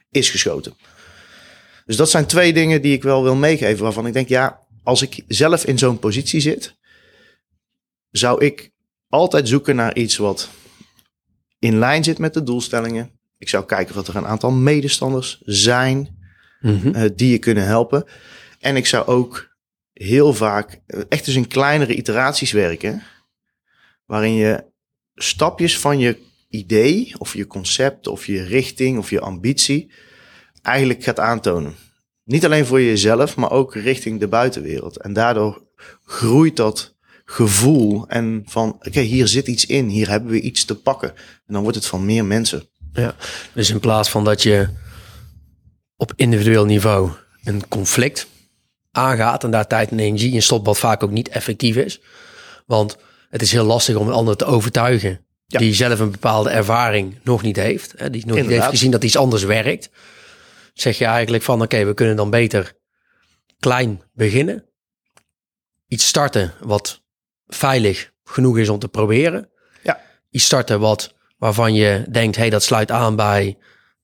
is 0.09 0.29
geschoten. 0.29 0.73
Dus 1.85 1.95
dat 1.95 2.09
zijn 2.09 2.25
twee 2.25 2.53
dingen 2.53 2.81
die 2.81 2.93
ik 2.93 3.03
wel 3.03 3.23
wil 3.23 3.35
meegeven, 3.35 3.83
waarvan 3.83 4.07
ik 4.07 4.13
denk, 4.13 4.27
ja, 4.27 4.59
als 4.83 5.01
ik 5.01 5.23
zelf 5.27 5.65
in 5.65 5.77
zo'n 5.77 5.99
positie 5.99 6.39
zit, 6.39 6.75
zou 8.09 8.45
ik 8.45 8.71
altijd 9.07 9.47
zoeken 9.47 9.75
naar 9.75 9.95
iets 9.95 10.17
wat 10.17 10.49
in 11.59 11.79
lijn 11.79 12.03
zit 12.03 12.17
met 12.17 12.33
de 12.33 12.43
doelstellingen. 12.43 13.18
Ik 13.39 13.49
zou 13.49 13.65
kijken 13.65 13.97
of 13.97 14.07
er 14.07 14.15
een 14.15 14.27
aantal 14.27 14.51
medestanders 14.51 15.41
zijn 15.45 16.17
Mhm. 16.61 16.95
eh, 16.95 17.09
die 17.15 17.31
je 17.31 17.37
kunnen 17.37 17.65
helpen. 17.65 18.03
En 18.59 18.75
ik 18.75 18.85
zou 18.85 19.07
ook 19.07 19.55
heel 19.93 20.33
vaak 20.33 20.81
eh, 20.85 20.99
echt 21.09 21.27
eens 21.27 21.35
in 21.35 21.47
kleinere 21.47 21.95
iteraties 21.95 22.51
werken. 22.51 23.03
Waarin 24.05 24.33
je 24.33 24.63
stapjes 25.15 25.79
van 25.79 25.99
je 25.99 26.17
idee 26.49 27.13
of 27.17 27.33
je 27.33 27.47
concept 27.47 28.07
of 28.07 28.25
je 28.25 28.43
richting 28.43 28.97
of 28.97 29.09
je 29.09 29.19
ambitie 29.19 29.91
eigenlijk 30.61 31.03
gaat 31.03 31.19
aantonen. 31.19 31.75
Niet 32.23 32.45
alleen 32.45 32.65
voor 32.65 32.81
jezelf, 32.81 33.35
maar 33.35 33.51
ook 33.51 33.75
richting 33.75 34.19
de 34.19 34.27
buitenwereld. 34.27 34.97
En 34.97 35.13
daardoor 35.13 35.67
groeit 36.03 36.55
dat 36.55 36.95
gevoel 37.25 38.07
en 38.07 38.41
van, 38.45 38.69
oké, 38.73 38.99
hier 38.99 39.27
zit 39.27 39.47
iets 39.47 39.65
in, 39.65 39.87
hier 39.87 40.09
hebben 40.09 40.31
we 40.31 40.41
iets 40.41 40.65
te 40.65 40.75
pakken. 40.81 41.09
En 41.45 41.53
dan 41.53 41.61
wordt 41.61 41.77
het 41.77 41.85
van 41.85 42.05
meer 42.05 42.25
mensen. 42.25 42.69
Ja. 42.93 43.15
Dus 43.53 43.69
in 43.69 43.79
plaats 43.79 44.09
van 44.09 44.23
dat 44.23 44.43
je 44.43 44.67
op 45.95 46.13
individueel 46.15 46.65
niveau 46.65 47.11
een 47.43 47.67
conflict 47.67 48.27
aangaat 48.91 49.43
en 49.43 49.51
daar 49.51 49.67
tijd 49.67 49.91
en 49.91 49.99
energie 49.99 50.33
in 50.33 50.41
stopt, 50.41 50.65
wat 50.65 50.77
vaak 50.77 51.03
ook 51.03 51.11
niet 51.11 51.29
effectief 51.29 51.75
is. 51.75 52.01
Want 52.65 52.97
het 53.29 53.41
is 53.41 53.51
heel 53.51 53.65
lastig 53.65 53.95
om 53.95 54.07
een 54.07 54.13
ander 54.13 54.35
te 54.35 54.45
overtuigen 54.45 55.25
Ja. 55.45 55.59
die 55.59 55.73
zelf 55.73 55.99
een 55.99 56.11
bepaalde 56.11 56.49
ervaring 56.49 57.19
nog 57.23 57.41
niet 57.41 57.55
heeft. 57.55 57.93
Hè, 57.95 58.09
die 58.09 58.25
nog 58.25 58.35
niet 58.35 58.49
heeft 58.49 58.65
gezien 58.65 58.91
dat 58.91 59.03
iets 59.03 59.17
anders 59.17 59.43
werkt. 59.43 59.89
Zeg 60.73 60.97
je 60.97 61.05
eigenlijk 61.05 61.43
van 61.43 61.61
oké, 61.61 61.85
we 61.85 61.93
kunnen 61.93 62.15
dan 62.15 62.29
beter 62.29 62.73
klein 63.59 64.01
beginnen. 64.13 64.65
Iets 65.87 66.07
starten 66.07 66.53
wat 66.59 67.01
veilig 67.47 68.11
genoeg 68.23 68.57
is 68.57 68.69
om 68.69 68.79
te 68.79 68.87
proberen. 68.87 69.49
Ja. 69.83 70.01
Iets 70.29 70.45
starten 70.45 70.79
wat, 70.79 71.13
waarvan 71.39 71.73
je 71.73 72.05
denkt, 72.11 72.35
hey, 72.35 72.49
dat 72.49 72.63
sluit 72.63 72.91
aan 72.91 73.15
bij, 73.15 73.57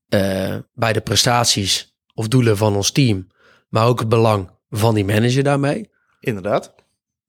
eh, 0.08 0.56
bij 0.74 0.94
de 0.94 1.02
prestaties 1.02 1.96
of 2.14 2.28
doelen 2.28 2.58
van 2.58 2.76
ons 2.76 2.92
team. 2.92 3.28
Maar 3.70 3.88
ook 3.88 4.00
het 4.00 4.10
belang 4.10 4.50
van 4.70 4.96
die 4.96 5.06
manager 5.06 5.44
daarmee. 5.44 5.90
Inderdaad. 6.20 6.74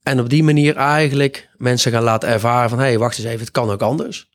En 0.03 0.21
op 0.21 0.29
die 0.29 0.43
manier 0.43 0.77
eigenlijk 0.77 1.49
mensen 1.57 1.93
gaan 1.93 2.03
laten 2.03 2.29
ervaren 2.29 2.69
van... 2.69 2.79
hé, 2.79 2.85
hey, 2.85 2.99
wacht 2.99 3.19
eens 3.19 3.27
even, 3.27 3.41
het 3.41 3.51
kan 3.51 3.71
ook 3.71 3.83
anders. 3.83 4.29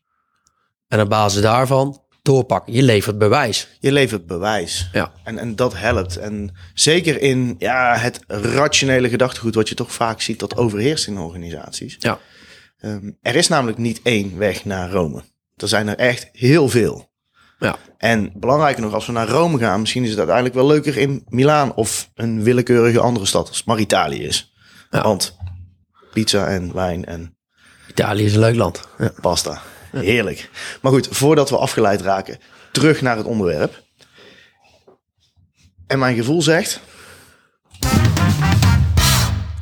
En 0.88 1.02
op 1.02 1.10
basis 1.10 1.42
daarvan 1.42 2.02
doorpakken. 2.22 2.74
Je 2.74 2.84
levert 2.84 3.18
bewijs. 3.18 3.68
Je 3.80 3.92
levert 3.92 4.26
bewijs. 4.26 4.90
Ja. 4.92 5.14
En, 5.24 5.38
en 5.38 5.56
dat 5.56 5.78
helpt. 5.78 6.18
En 6.18 6.56
zeker 6.74 7.22
in 7.22 7.56
ja, 7.58 7.98
het 7.98 8.20
rationele 8.28 9.10
gedachtegoed, 9.10 9.56
wat 9.56 9.70
je 9.70 9.76
toch 9.76 9.92
vaak 9.92 10.22
ziet 10.22 10.40
dat 10.40 10.58
overheerst 10.58 11.08
in 11.08 11.18
organisaties. 11.18 11.96
Ja. 12.00 12.20
Ehm, 12.78 13.12
er 13.22 13.36
is 13.36 13.48
namelijk 13.48 13.78
niet 13.78 14.00
één 14.04 14.38
weg 14.38 14.66
naar 14.66 14.92
Rome. 14.92 15.24
Er 15.62 15.68
zijn 15.68 15.88
er 15.88 15.98
echt 15.98 16.30
heel 16.32 16.70
veel. 16.70 17.10
Ja. 17.60 17.76
En 17.98 18.32
belangrijker 18.36 18.82
nog, 18.82 18.94
als 18.94 19.06
we 19.06 19.12
naar 19.12 19.28
Rome 19.28 19.58
gaan, 19.58 19.80
misschien 19.80 20.04
is 20.04 20.10
het 20.10 20.18
uiteindelijk 20.18 20.56
wel 20.56 20.68
leuker 20.68 20.98
in 20.98 21.26
Milaan 21.28 21.74
of 21.76 22.10
een 22.16 22.44
willekeurige 22.44 23.00
andere 23.00 23.26
stad, 23.26 23.48
als 23.48 23.58
het 23.58 23.66
maar 23.66 23.80
Italië 23.80 24.24
is. 24.24 24.54
Ja. 24.90 25.02
Want 25.02 25.38
pizza 26.14 26.48
en 26.48 26.74
wijn 26.74 27.06
en 27.06 27.38
Italië 27.90 28.26
is 28.26 28.34
een 28.34 28.40
leuk 28.40 28.56
land. 28.56 28.82
Ja. 28.98 29.12
pasta. 29.22 29.62
Heerlijk. 29.92 30.50
Maar 30.82 30.92
goed, 30.92 31.08
voordat 31.12 31.50
we 31.50 31.58
afgeleid 31.58 32.02
raken, 32.02 32.40
terug 32.72 33.02
naar 33.02 33.18
het 33.18 33.26
onderwerp. 33.26 33.84
En 35.88 36.00
mijn 36.00 36.16
gevoel 36.16 36.42
zegt. 36.42 36.80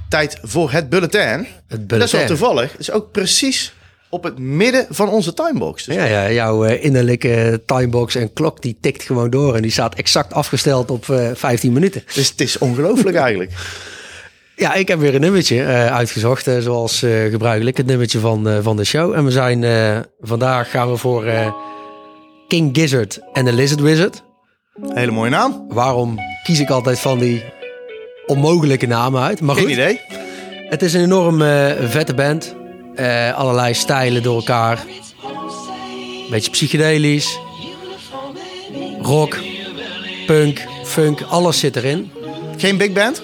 Tijd 0.10 0.38
voor 0.42 0.72
het 0.72 0.90
bulletin. 0.90 1.48
Het 1.68 1.90
Dat 1.90 2.02
is 2.02 2.12
wel 2.12 2.22
bulletin. 2.22 2.26
toevallig. 2.28 2.72
Het 2.72 2.80
is 2.80 2.92
ook 2.92 3.12
precies 3.12 3.74
op 4.10 4.24
het 4.24 4.40
midden 4.40 4.86
van 4.90 5.10
onze 5.10 5.34
timebox. 5.34 5.84
Dus 5.86 5.96
Ja, 5.96 6.06
ja, 6.06 6.32
jouw 6.32 6.64
eh, 6.66 6.84
innerlijke 6.84 7.62
timebox 7.66 8.16
en 8.16 8.34
klok 8.34 8.62
die 8.62 8.78
tikt 8.82 9.04
gewoon 9.04 9.30
door. 9.30 9.56
En 9.56 9.62
die 9.62 9.72
staat 9.72 9.96
exact 9.96 10.34
afgesteld 10.34 10.92
op 10.92 11.10
eh 11.10 11.30
15 11.34 11.74
minuten. 11.74 12.04
Dus 12.14 12.30
het 12.30 12.42
is 12.42 12.58
ongelooflijk 12.58 13.16
eigenlijk. 13.26 13.52
Ja, 14.56 14.74
ik 14.74 14.88
heb 14.88 15.00
weer 15.00 15.16
een 15.16 15.22
nummertje 15.22 15.64
eh, 15.64 15.96
uitgezocht, 15.96 16.48
zoals 16.60 17.06
gebruikelijk. 17.30 17.78
Het 17.78 17.86
nummertje 17.86 18.20
van, 18.20 18.60
van 18.62 18.78
de 18.78 18.84
show. 18.84 19.14
En 19.14 19.26
we 19.26 19.32
zijn 19.32 19.66
vandaag 20.20 20.70
gaan 20.72 20.90
we 20.92 20.98
voor 20.98 21.26
King 22.48 22.70
Gizzard 22.78 23.20
en 23.34 23.46
de 23.46 23.54
Lizard 23.54 23.80
Wizard. 23.82 24.24
Hele 24.94 25.12
mooie 25.12 25.30
naam. 25.30 25.66
Waarom 25.68 26.20
kies 26.44 26.60
ik 26.60 26.70
altijd 26.70 27.00
van 27.00 27.20
die 27.20 27.44
onmogelijke 28.26 28.86
namen 28.88 29.22
uit? 29.22 29.42
Maar 29.42 29.56
Geen 29.56 29.64
goed, 29.64 29.74
idee. 29.74 30.00
het 30.70 30.82
is 30.82 30.94
een 30.94 31.02
enorm 31.04 31.40
vette 31.90 32.14
band. 32.14 32.56
Eh, 33.00 33.34
allerlei 33.38 33.74
stijlen 33.74 34.24
door 34.24 34.36
elkaar. 34.36 34.86
Beetje 36.30 36.52
psychedelisch. 36.52 37.40
Rock, 39.02 39.38
punk, 40.26 40.66
funk, 40.86 41.22
alles 41.30 41.60
zit 41.60 41.76
erin. 41.76 42.12
Geen 42.58 42.78
big 42.78 42.92
band? 42.92 43.22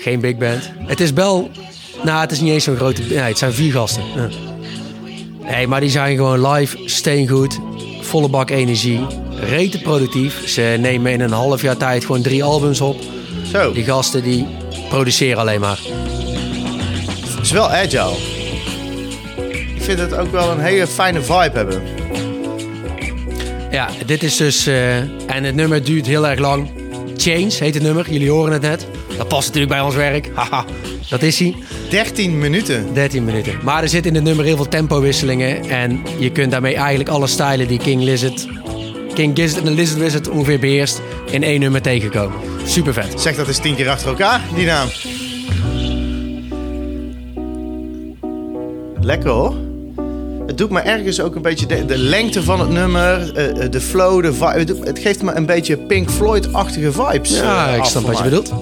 Geen 0.00 0.20
big 0.20 0.36
band. 0.36 0.70
Het 0.78 1.00
is 1.00 1.12
wel... 1.12 1.50
Nou, 2.02 2.20
het 2.20 2.32
is 2.32 2.40
niet 2.40 2.52
eens 2.52 2.64
zo'n 2.64 2.76
grote... 2.76 3.02
Nee, 3.02 3.18
het 3.18 3.38
zijn 3.38 3.52
vier 3.52 3.72
gasten. 3.72 4.02
Ja. 4.16 4.28
Nee, 5.50 5.66
maar 5.66 5.80
die 5.80 5.90
zijn 5.90 6.16
gewoon 6.16 6.48
live, 6.48 6.78
steengoed, 6.84 7.58
volle 8.00 8.28
bak 8.28 8.50
energie, 8.50 9.06
rete 9.40 9.78
productief. 9.78 10.48
Ze 10.48 10.76
nemen 10.80 11.12
in 11.12 11.20
een 11.20 11.32
half 11.32 11.62
jaar 11.62 11.76
tijd 11.76 12.04
gewoon 12.04 12.22
drie 12.22 12.44
albums 12.44 12.80
op. 12.80 12.96
Zo. 13.52 13.72
Die 13.72 13.84
gasten 13.84 14.22
die 14.22 14.46
produceren 14.88 15.38
alleen 15.38 15.60
maar. 15.60 15.80
Het 17.36 17.44
is 17.44 17.50
wel 17.50 17.70
agile. 17.70 18.33
Ik 19.84 19.90
vind 19.90 20.10
het 20.10 20.18
ook 20.18 20.30
wel 20.32 20.50
een 20.50 20.60
hele 20.60 20.86
fijne 20.86 21.22
vibe 21.22 21.50
hebben. 21.52 21.82
Ja, 23.70 23.88
dit 24.06 24.22
is 24.22 24.36
dus... 24.36 24.66
eh, 24.66 24.96
en 24.96 25.44
het 25.44 25.54
nummer 25.54 25.84
duurt 25.84 26.06
heel 26.06 26.28
erg 26.28 26.38
lang. 26.38 26.70
Chains 27.16 27.58
heet 27.58 27.74
het 27.74 27.82
nummer, 27.82 28.10
jullie 28.10 28.30
horen 28.30 28.52
het 28.52 28.62
net. 28.62 28.86
Dat 29.16 29.28
past 29.28 29.46
natuurlijk 29.46 29.72
bij 29.72 29.80
ons 29.80 29.94
werk. 29.94 30.30
Haha, 30.34 30.64
dat 31.08 31.22
is 31.22 31.38
hij. 31.38 31.54
13 31.90 32.38
minuten. 32.38 32.94
13 32.94 33.24
minuten. 33.24 33.58
Maar 33.62 33.82
er 33.82 33.88
zit 33.88 34.06
in 34.06 34.14
het 34.14 34.24
nummer 34.24 34.44
heel 34.44 34.56
veel 34.56 34.68
tempowisselingen. 34.68 35.64
En 35.70 36.02
je 36.18 36.30
kunt 36.30 36.50
daarmee 36.50 36.74
eigenlijk 36.74 37.08
alle 37.08 37.26
stijlen 37.26 37.68
die 37.68 37.78
King 37.78 38.02
Lizard, 38.02 38.46
King 39.14 39.36
Gizzard 39.36 39.64
en 39.64 39.70
de 39.70 39.76
Lizard 39.76 40.00
Wizard 40.00 40.28
ongeveer 40.28 40.58
beheerst 40.58 41.00
in 41.30 41.42
één 41.42 41.60
nummer 41.60 41.82
tegenkomen. 41.82 42.38
Super 42.66 42.92
vet. 42.92 43.20
Zeg 43.20 43.36
dat 43.36 43.48
eens 43.48 43.58
tien 43.58 43.74
keer 43.74 43.88
achter 43.88 44.08
elkaar, 44.08 44.40
die 44.54 44.66
naam. 44.66 44.88
Lekker 49.00 49.30
hoor. 49.30 49.72
Het 50.46 50.58
doet 50.58 50.70
me 50.70 50.80
ergens 50.80 51.20
ook 51.20 51.34
een 51.34 51.42
beetje 51.42 51.66
de, 51.66 51.84
de 51.84 51.98
lengte 51.98 52.42
van 52.42 52.60
het 52.60 52.68
nummer, 52.70 53.32
eh, 53.36 53.64
eh, 53.64 53.70
de 53.70 53.80
flow, 53.80 54.22
de 54.22 54.32
vibe. 54.32 54.58
Het, 54.58 54.68
het 54.84 54.98
geeft 54.98 55.22
me 55.22 55.32
een 55.34 55.46
beetje 55.46 55.76
Pink 55.76 56.10
Floyd-achtige 56.10 56.92
vibes. 56.92 57.30
Ja, 57.38 57.68
eh, 57.68 57.76
ik 57.76 57.84
snap 57.84 58.02
wat 58.06 58.16
je 58.18 58.24
bedoelt. 58.24 58.52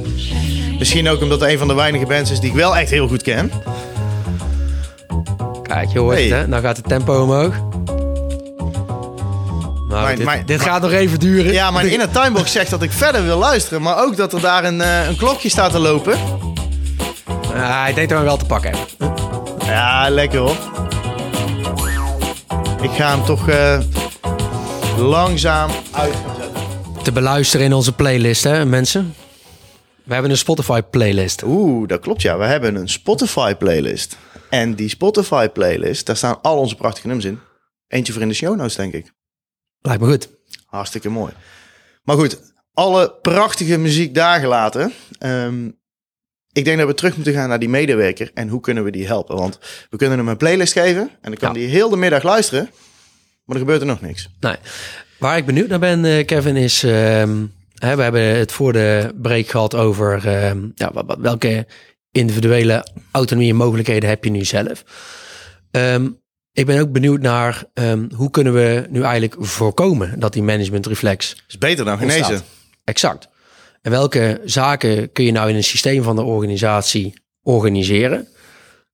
Misschien 0.79 1.09
ook 1.09 1.23
omdat 1.23 1.41
het 1.41 1.51
een 1.51 1.59
van 1.59 1.69
de 1.69 1.75
weinige 1.75 2.07
bands 2.07 2.31
is 2.31 2.41
die 2.41 2.51
ik 2.51 2.57
wel 2.57 2.77
echt 2.77 2.91
heel 2.91 3.09
goed 3.09 3.23
ken. 3.23 3.51
Kijk, 5.63 5.89
je 5.93 5.99
hoort 5.99 6.15
Hey. 6.17 6.25
het 6.25 6.33
hè. 6.33 6.47
Nou 6.47 6.63
gaat 6.63 6.77
het 6.77 6.89
tempo 6.89 7.23
omhoog. 7.23 7.55
Nou, 9.89 10.05
Mijn- 10.05 10.17
dit, 10.17 10.25
mijn- 10.27 10.47
dit 10.47 10.57
mijn- 10.57 10.69
gaat 10.71 10.83
nog 10.83 10.93
even 10.93 11.19
duren. 11.21 11.53
Ja, 11.53 11.71
mijn 11.71 11.91
inner 11.93 12.11
timebox 12.11 12.53
zegt 12.53 12.71
dat 12.71 12.83
ik 12.83 12.93
verder 12.93 13.25
wil 13.25 13.39
luisteren, 13.39 13.83
maar 13.83 14.03
ook 14.05 14.17
dat 14.17 14.33
er 14.33 14.41
daar 14.41 14.65
een, 14.65 14.81
een 15.09 15.17
klokje 15.17 15.49
staat 15.49 15.73
te 15.73 15.79
lopen. 15.79 16.15
Ah, 17.55 17.85
ik 17.89 17.95
denk 17.95 18.09
dat 18.09 18.19
we 18.19 18.25
wel 18.25 18.37
te 18.37 18.45
pakken 18.45 18.71
hebben. 18.71 19.17
Ja, 19.67 20.07
lekker 20.11 20.39
hoor. 20.39 20.57
Ik 22.83 22.91
ga 22.91 23.17
hem 23.17 23.25
toch 23.25 23.49
eh, 23.49 23.81
langzaam 24.99 25.71
uit 25.93 26.15
gaan 26.15 26.37
zetten. 26.37 27.03
Te 27.03 27.13
beluisteren 27.13 27.67
in 27.67 27.73
onze 27.73 27.93
playlist 27.93 28.45
hè, 28.45 28.65
mensen. 28.65 29.15
We 30.05 30.13
hebben 30.13 30.31
een 30.31 30.37
Spotify 30.37 30.81
playlist. 30.83 31.43
Oeh, 31.43 31.89
dat 31.89 32.01
klopt 32.01 32.23
ja. 32.23 32.39
We 32.39 32.45
hebben 32.45 32.75
een 32.75 32.89
Spotify 32.89 33.55
playlist. 33.55 34.17
En 34.51 34.75
die 34.75 34.89
Spotify 34.89 35.49
playlist, 35.49 36.07
daar 36.07 36.17
staan 36.17 36.43
al 36.43 36.59
onze 36.59 36.75
prachtige 36.75 37.07
nummers 37.07 37.29
in. 37.29 37.39
Eentje 37.89 38.13
voor 38.13 38.23
in 38.23 38.29
de 38.29 38.35
show 38.35 38.57
notes, 38.57 38.77
denk 38.77 38.93
ik. 38.93 39.13
Lijkt 39.81 40.01
me 40.01 40.09
goed. 40.09 40.29
Hartstikke 40.67 41.09
mooi. 41.09 41.33
Maar 42.03 42.17
goed, 42.17 42.53
alle 42.73 43.19
prachtige 43.23 43.79
muziek 43.79 44.15
daar 44.15 44.41
gelaten. 44.41 44.93
Ehm, 45.19 45.71
ik 46.53 46.65
denk 46.65 46.79
dat 46.79 46.87
we 46.87 46.95
terug 46.95 47.15
moeten 47.15 47.33
gaan 47.35 47.49
naar 47.49 47.59
die 47.59 47.69
medewerker. 47.69 48.31
En 48.35 48.49
hoe 48.49 48.61
kunnen 48.61 48.85
we 48.85 48.91
die 48.91 49.07
helpen? 49.07 49.37
Want 49.37 49.59
we 49.91 49.97
kunnen 49.97 50.19
hem 50.19 50.29
een 50.29 50.37
playlist 50.37 50.73
geven. 50.73 51.03
En 51.03 51.31
dan 51.31 51.35
kan 51.37 51.49
Ja. 51.49 51.55
die 51.55 51.69
heel 51.69 51.89
de 51.89 51.97
middag 51.97 52.23
luisteren. 52.23 52.71
Maar 53.45 53.57
er 53.57 53.63
gebeurt 53.63 53.81
er 53.81 53.87
nog 53.87 54.01
niks. 54.01 54.29
Nee. 54.41 54.57
Waar 55.19 55.37
ik 55.37 55.47
benieuwd 55.47 55.69
naar 55.69 55.79
ben, 55.79 56.05
eh, 56.05 56.25
Kevin, 56.27 56.57
is... 56.57 56.83
ehm, 56.83 57.37
hè, 57.75 57.97
we 57.97 58.03
hebben 58.03 58.23
het 58.23 58.53
voor 58.53 58.73
de 58.73 59.15
break 59.23 59.47
gehad 59.49 59.75
over... 59.75 60.29
ehm, 60.29 60.59
ja, 60.75 60.91
wat- 60.93 61.07
wat- 61.07 61.19
welke 61.21 61.67
individuele 62.13 62.87
autonomie 63.13 63.51
en 63.51 63.57
mogelijkheden 63.57 64.09
heb 64.09 64.25
je 64.25 64.31
nu 64.31 64.45
zelf. 64.45 64.85
Ehm, 65.71 66.09
ik 66.53 66.67
ben 66.67 66.81
ook 66.81 66.93
benieuwd 66.93 67.21
naar... 67.21 67.65
hoe 68.15 68.31
kunnen 68.31 68.53
we 68.55 68.87
nu 68.91 69.03
eigenlijk 69.03 69.35
voorkomen 69.47 70.21
dat 70.21 70.33
die 70.33 70.43
management 70.43 70.87
reflex 70.87 71.45
is 71.49 71.59
beter 71.59 71.85
dan 71.85 71.99
genezen. 71.99 72.41
Exact. 72.85 73.29
En 73.83 73.91
welke 73.91 74.41
zaken 74.45 75.13
kun 75.13 75.25
je 75.25 75.33
nou 75.33 75.51
in 75.51 75.57
een 75.57 75.65
systeem 75.65 76.03
van 76.03 76.17
de 76.17 76.23
organisatie 76.23 77.15
organiseren, 77.43 78.29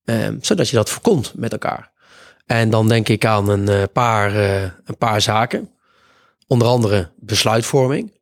ehm, 0.05 0.37
zodat 0.41 0.69
je 0.69 0.77
dat 0.77 0.91
voorkomt 0.91 1.33
met 1.37 1.53
elkaar? 1.53 1.91
En 2.47 2.71
dan 2.71 2.89
denk 2.89 3.09
ik 3.09 3.25
aan 3.25 3.49
een, 3.49 3.69
eh, 3.69 3.83
paar, 3.93 4.35
eh, 4.37 4.63
een 4.63 4.97
paar 4.99 5.21
zaken. 5.21 5.71
Onder 6.47 6.69
andere 6.69 7.11
besluitvorming. 7.17 8.13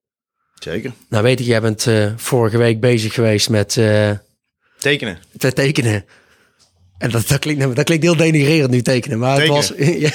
Zeker. 0.59 0.93
Nou 1.09 1.23
weet 1.23 1.41
ik, 1.41 1.47
jij 1.47 1.61
bent 1.61 1.87
eh, 1.87 2.13
vorige 2.17 2.59
week 2.59 2.81
bezig 2.81 3.15
geweest 3.15 3.49
met 3.51 3.77
eh, 3.77 4.11
Tekenen. 4.79 5.19
te 5.39 5.53
tekenen. 5.53 6.05
En 6.99 7.11
dat, 7.11 7.29
dat, 7.29 7.39
klinkt, 7.39 7.77
dat 7.77 7.85
klinkt 7.85 8.05
heel 8.05 8.17
denigrerend 8.17 8.71
nu 8.71 8.83
tekenen. 8.83 9.19
Maar 9.19 9.41
het 9.41 9.49
was, 9.49 9.73
ja, 10.05 10.11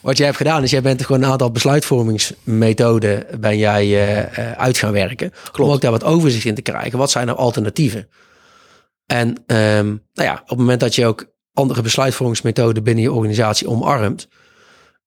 wat 0.00 0.16
jij 0.16 0.26
hebt 0.26 0.38
gedaan 0.38 0.62
is, 0.62 0.70
jij 0.70 0.82
bent 0.82 1.04
gewoon 1.04 1.22
een 1.22 1.30
aantal 1.30 1.50
besluitvormingsmethoden 1.50 3.26
ben 3.40 3.58
jij 3.58 3.84
eh, 3.84 4.38
eh, 4.38 4.58
uit 4.58 4.78
gaan 4.78 4.92
werken. 4.92 5.32
Om 5.58 5.70
ook 5.70 5.80
daar 5.80 5.90
wat 5.90 6.04
overzicht 6.04 6.44
in 6.44 6.54
te 6.54 6.62
krijgen. 6.62 6.98
Wat 6.98 7.10
zijn 7.10 7.26
nou 7.26 7.38
alternatieven? 7.38 8.08
En 9.06 9.42
ehm, 9.46 9.86
nou 9.86 10.28
ja, 10.28 10.40
op 10.42 10.48
het 10.48 10.58
moment 10.58 10.80
dat 10.80 10.94
je 10.94 11.06
ook 11.06 11.32
andere 11.52 11.82
besluitvormingsmethoden 11.82 12.82
binnen 12.82 13.04
je 13.04 13.12
organisatie 13.12 13.68
omarmt, 13.68 14.28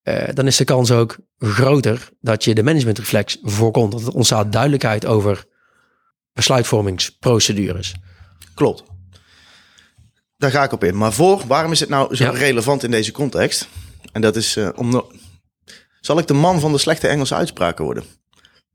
eh, 0.02 0.30
dan 0.34 0.48
is 0.48 0.58
de 0.58 0.64
kans 0.64 0.92
ook 0.92 1.18
groter 1.38 2.10
dat 2.20 2.44
je 2.44 2.56
de 2.56 2.64
managementreflex 2.64 3.38
voorkomt. 3.42 3.92
Dat 3.92 4.08
er 4.08 4.14
ontstaat 4.14 4.52
duidelijkheid 4.52 5.06
over 5.06 5.46
besluitvormingsprocedures. 6.34 7.96
Klopt. 8.54 8.84
Daar 10.42 10.52
ga 10.52 10.64
ik 10.64 10.72
op 10.72 10.84
in. 10.84 10.98
Maar 10.98 11.14
voor, 11.14 11.44
waarom 11.48 11.72
is 11.72 11.80
het 11.80 11.90
nou 11.90 12.16
zo 12.16 12.24
Ja. 12.24 12.30
relevant 12.30 12.84
in 12.84 12.92
deze 12.92 13.12
context? 13.12 13.68
En 14.12 14.22
dat 14.22 14.36
is 14.36 14.56
eh, 14.56 14.70
om... 14.76 15.06
Zal 16.00 16.18
ik 16.20 16.28
de 16.28 16.34
man 16.34 16.60
van 16.60 16.72
de 16.72 16.78
slechte 16.78 17.08
Engelse 17.08 17.36
uitspraken 17.36 17.84
worden? 17.86 18.04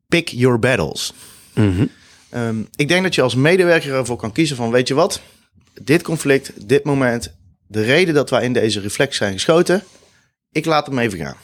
Pick 0.08 0.28
your 0.28 0.58
battles. 0.58 1.12
Ehm, 1.54 2.56
ik 2.76 2.88
denk 2.88 3.02
dat 3.02 3.14
je 3.14 3.22
als 3.22 3.34
medewerker 3.34 3.94
ervoor 3.94 4.16
kan 4.16 4.32
kiezen 4.32 4.56
van, 4.56 4.70
weet 4.70 4.88
je 4.88 4.94
wat? 4.94 5.20
Dit 5.82 6.02
conflict, 6.02 6.68
dit 6.68 6.84
moment, 6.84 7.32
de 7.66 7.82
reden 7.82 8.14
dat 8.14 8.30
wij 8.30 8.44
in 8.44 8.52
deze 8.52 8.80
reflex 8.80 9.16
zijn 9.16 9.32
geschoten, 9.32 9.84
ik 10.50 10.64
laat 10.64 10.86
hem 10.86 10.98
even 10.98 11.18
gaan. 11.18 11.36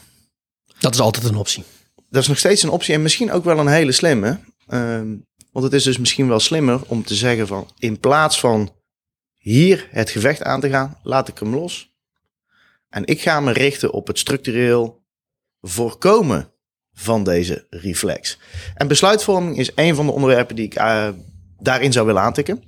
Dat 0.79 0.93
is 0.93 0.99
altijd 0.99 1.25
een 1.25 1.35
optie. 1.35 1.63
Dat 2.09 2.21
is 2.21 2.27
nog 2.27 2.37
steeds 2.37 2.63
een 2.63 2.69
optie 2.69 2.93
en 2.93 3.01
misschien 3.01 3.31
ook 3.31 3.43
wel 3.43 3.59
een 3.59 3.67
hele 3.67 3.91
slimme. 3.91 4.39
Ehm, 4.67 5.07
want 5.51 5.65
het 5.65 5.73
is 5.73 5.83
dus 5.83 5.97
misschien 5.97 6.27
wel 6.27 6.39
slimmer 6.39 6.81
om 6.87 7.03
te 7.03 7.15
zeggen 7.15 7.47
van, 7.47 7.69
in 7.79 7.99
plaats 7.99 8.39
van 8.39 8.71
hier 9.43 9.87
het 9.91 10.09
gevecht 10.09 10.43
aan 10.43 10.59
te 10.59 10.69
gaan, 10.69 10.97
laat 11.03 11.27
ik 11.27 11.39
hem 11.39 11.55
los. 11.55 11.93
En 12.89 13.05
ik 13.05 13.21
ga 13.21 13.39
me 13.39 13.51
richten 13.51 13.91
op 13.91 14.07
het 14.07 14.19
structureel 14.19 15.03
voorkomen 15.61 16.51
van 16.93 17.23
deze 17.23 17.67
reflex. 17.69 18.39
En 18.75 18.87
besluitvorming 18.87 19.57
is 19.57 19.71
een 19.75 19.95
van 19.95 20.05
de 20.05 20.11
onderwerpen 20.11 20.55
die 20.55 20.65
ik 20.65 20.79
uh, 20.79 21.09
daarin 21.59 21.91
zou 21.91 22.05
willen 22.05 22.21
aantikken. 22.21 22.63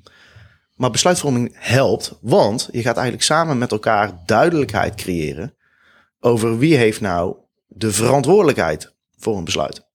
Maar 0.76 0.92
besluitvorming 0.92 1.56
helpt, 1.60 2.18
want 2.22 2.70
je 2.72 2.82
gaat 2.82 2.96
eigenlijk 2.96 3.26
samen 3.26 3.58
met 3.58 3.72
elkaar 3.72 4.20
duidelijkheid 4.26 4.96
creëren 4.96 5.56
over 6.20 6.58
wie 6.58 6.76
heeft 6.76 7.02
nou 7.02 7.36
de 7.68 7.92
verantwoordelijkheid 7.92 8.94
voor 9.18 9.38
een 9.38 9.44
besluit. 9.44 9.86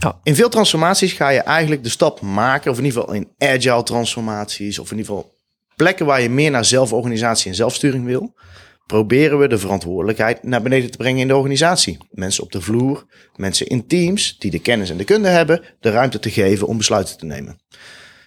Ja. 0.00 0.20
In 0.22 0.34
veel 0.34 0.48
transformaties 0.48 1.12
ga 1.12 1.28
je 1.28 1.40
eigenlijk 1.40 1.82
de 1.82 1.88
stap 1.88 2.20
maken, 2.20 2.70
of 2.70 2.78
in 2.78 2.84
ieder 2.84 3.00
geval 3.00 3.16
in 3.16 3.32
agile 3.38 3.82
transformaties, 3.82 4.78
of 4.78 4.90
in 4.90 4.96
ieder 4.96 5.14
geval 5.14 5.36
plekken 5.78 6.06
waar 6.06 6.20
je 6.20 6.30
meer 6.30 6.50
naar 6.50 6.64
zelforganisatie 6.64 7.50
en 7.50 7.56
zelfsturing 7.56 8.04
wil, 8.04 8.34
proberen 8.86 9.38
we 9.38 9.48
de 9.48 9.58
verantwoordelijkheid 9.58 10.42
naar 10.42 10.62
beneden 10.62 10.90
te 10.90 10.96
brengen 10.96 11.20
in 11.20 11.28
de 11.28 11.36
organisatie. 11.36 11.98
Mensen 12.10 12.44
op 12.44 12.52
de 12.52 12.60
vloer, 12.60 13.06
mensen 13.36 13.66
in 13.66 13.86
teams 13.86 14.38
die 14.38 14.50
de 14.50 14.58
kennis 14.58 14.90
en 14.90 14.96
de 14.96 15.04
kunde 15.04 15.28
hebben, 15.28 15.62
de 15.80 15.90
ruimte 15.90 16.18
te 16.18 16.30
geven 16.30 16.66
om 16.66 16.76
besluiten 16.76 17.18
te 17.18 17.24
nemen. 17.24 17.60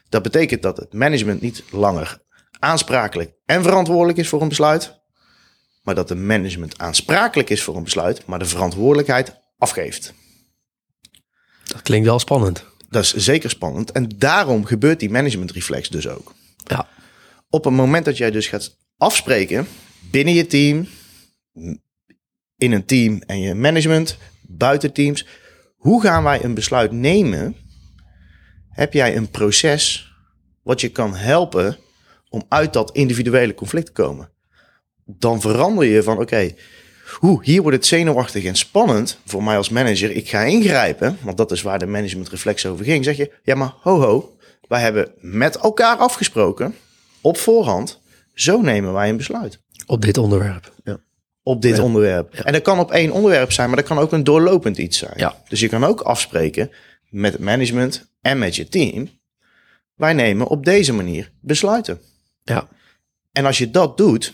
Dat 0.10 0.24
betekent 0.24 0.62
dat 0.62 0.78
het 0.78 0.94
management 0.94 1.42
niet 1.42 1.64
langer 1.72 2.20
aansprakelijk 2.60 3.34
en 3.46 3.64
verantwoordelijk 3.64 4.18
is 4.18 4.30
voor 4.30 4.42
een 4.42 4.48
besluit, 4.48 5.02
maar 5.84 5.96
dat 5.96 6.08
de 6.08 6.16
management 6.16 6.78
aansprakelijk 6.78 7.50
is 7.50 7.64
voor 7.64 7.76
een 7.76 7.84
besluit, 7.84 8.26
maar 8.26 8.40
de 8.40 8.46
verantwoordelijkheid 8.46 9.40
afgeeft. 9.58 10.14
Dat 11.64 11.82
klinkt 11.82 12.08
wel 12.08 12.20
spannend. 12.20 12.66
Dat 12.90 13.04
is 13.04 13.14
zeker 13.14 13.50
spannend. 13.50 13.92
En 13.92 14.10
daarom 14.18 14.66
gebeurt 14.66 15.00
die 15.00 15.10
managementreflex 15.10 15.90
dus 15.90 16.08
ook. 16.08 16.34
Ja. 16.64 16.88
Op 17.54 17.64
het 17.64 17.74
moment 17.74 18.06
dat 18.06 18.18
jij 18.18 18.32
dus 18.32 18.48
gaat 18.48 18.78
afspreken 18.98 19.68
binnen 20.12 20.34
je 20.34 20.48
team, 20.48 20.88
in 22.58 22.72
een 22.72 22.86
team 22.86 23.22
en 23.26 23.40
je 23.40 23.56
management, 23.56 24.18
buiten 24.42 24.94
teams, 24.94 25.26
hoe 25.76 26.02
gaan 26.02 26.24
wij 26.24 26.44
een 26.44 26.54
besluit 26.54 26.92
nemen? 26.92 27.56
Heb 28.70 28.94
jij 28.94 29.16
een 29.16 29.30
proces 29.30 30.14
wat 30.64 30.82
je 30.82 30.90
kan 30.90 31.16
helpen 31.16 31.78
om 32.30 32.44
uit 32.48 32.74
dat 32.74 32.92
individuele 32.92 33.54
conflict 33.54 33.86
te 33.86 33.92
komen? 33.92 34.32
Dan 35.06 35.42
verander 35.42 35.86
je 35.86 36.04
van 36.04 36.20
oké, 36.20 36.52
hoe, 37.20 37.44
hier 37.44 37.62
wordt 37.62 37.78
het 37.78 37.86
zenuwachtig 37.86 38.44
en 38.44 38.56
spannend 38.56 39.20
voor 39.26 39.44
mij 39.44 39.58
als 39.58 39.70
manager. 39.70 40.12
Ik 40.12 40.30
ga 40.30 40.42
ingrijpen, 40.42 41.18
want 41.22 41.38
dat 41.38 41.52
is 41.52 41.62
waar 41.62 41.80
de 41.80 41.86
managementreflex 41.86 42.66
over 42.66 42.86
ging. 42.86 43.04
Zeg 43.04 43.18
je, 43.18 43.32
ja 43.44 43.56
maar 43.56 43.74
ho 43.82 44.00
ho, 44.00 44.38
wij 44.68 44.82
hebben 44.82 45.12
met 45.20 45.58
elkaar 45.58 45.98
afgesproken, 45.98 46.76
op 47.22 47.38
voorhand, 47.38 48.00
zo 48.34 48.62
nemen 48.62 48.94
wij 48.94 49.10
een 49.10 49.18
besluit. 49.18 49.60
Op 49.86 50.02
dit 50.02 50.18
onderwerp. 50.18 50.74
Ja. 50.84 51.00
Op 51.44 51.62
dit 51.62 51.80
onderwerp. 51.80 52.34
En 52.34 52.54
dat 52.54 52.62
kan 52.62 52.80
op 52.80 52.92
één 52.92 53.12
onderwerp 53.12 53.52
zijn, 53.52 53.68
maar 53.68 53.78
dat 53.78 53.88
kan 53.88 53.98
ook 53.98 54.12
een 54.12 54.24
doorlopend 54.24 54.78
iets 54.78 54.98
zijn. 54.98 55.14
Ja. 55.16 55.42
Dus 55.48 55.60
je 55.60 55.70
kan 55.70 55.84
ook 55.84 56.02
afspreken 56.02 56.72
met 57.10 57.32
het 57.32 57.42
management 57.42 58.10
en 58.22 58.40
met 58.40 58.56
je 58.56 58.68
team. 58.68 59.10
Wij 59.96 60.14
nemen 60.14 60.48
op 60.48 60.66
deze 60.66 60.94
manier 60.94 61.32
besluiten. 61.40 62.02
Ja. 62.44 62.68
En 63.32 63.46
als 63.46 63.58
je 63.58 63.72
dat 63.72 63.98
doet, 63.98 64.34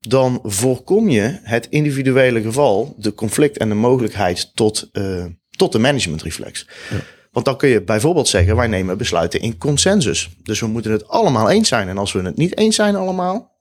dan 0.00 0.40
voorkom 0.42 1.08
je 1.08 1.38
het 1.42 1.66
individuele 1.70 2.42
geval, 2.42 2.94
de 2.98 3.14
conflict 3.14 3.58
en 3.58 3.68
de 3.68 3.74
mogelijkheid 3.74 4.50
tot, 4.54 4.88
uh, 4.92 5.24
tot 5.50 5.72
de 5.72 5.78
managementreflex. 5.78 6.66
Ja. 6.90 6.96
Want 7.30 7.44
dan 7.44 7.56
kun 7.56 7.68
je 7.68 7.82
bijvoorbeeld 7.82 8.28
zeggen, 8.28 8.56
wij 8.56 8.66
nemen 8.66 8.98
besluiten 8.98 9.40
in 9.40 9.58
consensus. 9.58 10.30
Dus 10.42 10.60
we 10.60 10.66
moeten 10.66 10.92
het 10.92 11.08
allemaal 11.08 11.50
eens 11.50 11.68
zijn. 11.68 11.88
En 11.88 11.98
als 11.98 12.12
we 12.12 12.22
het 12.22 12.36
niet 12.36 12.56
eens 12.56 12.76
zijn 12.76 12.96
allemaal, 12.96 13.56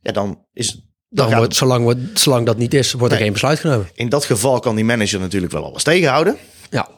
ja, 0.00 0.12
dan 0.12 0.44
is 0.52 0.90
dan, 1.12 1.34
wordt, 1.34 1.54
zolang, 1.54 1.86
we, 1.86 2.10
zolang 2.14 2.46
dat 2.46 2.58
niet 2.58 2.74
is, 2.74 2.92
wordt 2.92 3.14
er 3.14 3.20
geen 3.20 3.32
besluit 3.32 3.58
genomen. 3.58 3.88
In 3.94 4.08
dat 4.08 4.24
geval 4.24 4.60
kan 4.60 4.74
die 4.74 4.84
manager 4.84 5.20
natuurlijk 5.20 5.52
wel 5.52 5.64
alles 5.64 5.82
tegenhouden. 5.82 6.36
Ja. 6.70 6.88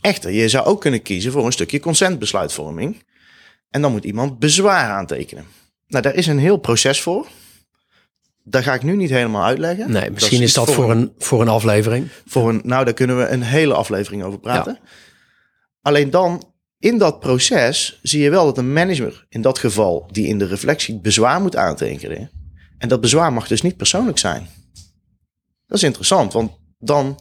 Echter, 0.00 0.30
je 0.30 0.48
zou 0.48 0.66
ook 0.66 0.80
kunnen 0.80 1.02
kiezen 1.02 1.32
voor 1.32 1.46
een 1.46 1.52
stukje 1.52 1.80
consentbesluitvorming. 1.80 3.04
En 3.70 3.82
dan 3.82 3.92
moet 3.92 4.04
iemand 4.04 4.38
bezwaar 4.38 4.90
aantekenen. 4.90 5.44
Nou, 5.86 6.02
daar 6.02 6.14
is 6.14 6.26
een 6.26 6.38
heel 6.38 6.56
proces 6.56 7.00
voor. 7.00 7.26
Daar 8.44 8.62
ga 8.62 8.74
ik 8.74 8.82
nu 8.82 8.96
niet 8.96 9.10
helemaal 9.10 9.44
uitleggen. 9.44 9.90
Nee, 9.90 10.10
misschien 10.10 10.42
is, 10.42 10.52
dat 10.52 10.72
voor 10.72 10.90
een, 10.90 11.12
voor 11.18 11.40
een 11.40 11.48
aflevering. 11.48 12.08
Voor 12.26 12.48
een, 12.48 12.60
nou, 12.64 12.84
daar 12.84 12.94
kunnen 12.94 13.18
we 13.18 13.26
een 13.26 13.42
hele 13.42 13.74
aflevering 13.74 14.22
over 14.22 14.38
praten. 14.38 14.78
Alleen 15.80 16.10
dan, 16.10 16.52
in 16.78 16.98
dat 16.98 17.20
proces, 17.20 17.98
zie 18.02 18.22
je 18.22 18.30
wel 18.30 18.44
dat 18.44 18.58
een 18.58 18.72
manager, 18.72 19.26
in 19.28 19.42
dat 19.42 19.58
geval, 19.58 20.08
die 20.10 20.26
in 20.26 20.38
de 20.38 20.46
reflectie 20.46 21.00
bezwaar 21.00 21.40
moet 21.40 21.56
aantekenen. 21.56 22.30
En 22.78 22.88
dat 22.88 23.00
bezwaar 23.00 23.32
mag 23.32 23.48
dus 23.48 23.62
niet 23.62 23.76
persoonlijk 23.76 24.18
zijn. 24.18 24.46
Dat 25.66 25.78
is 25.78 25.82
interessant, 25.82 26.32
want 26.32 26.52
dan 26.78 27.18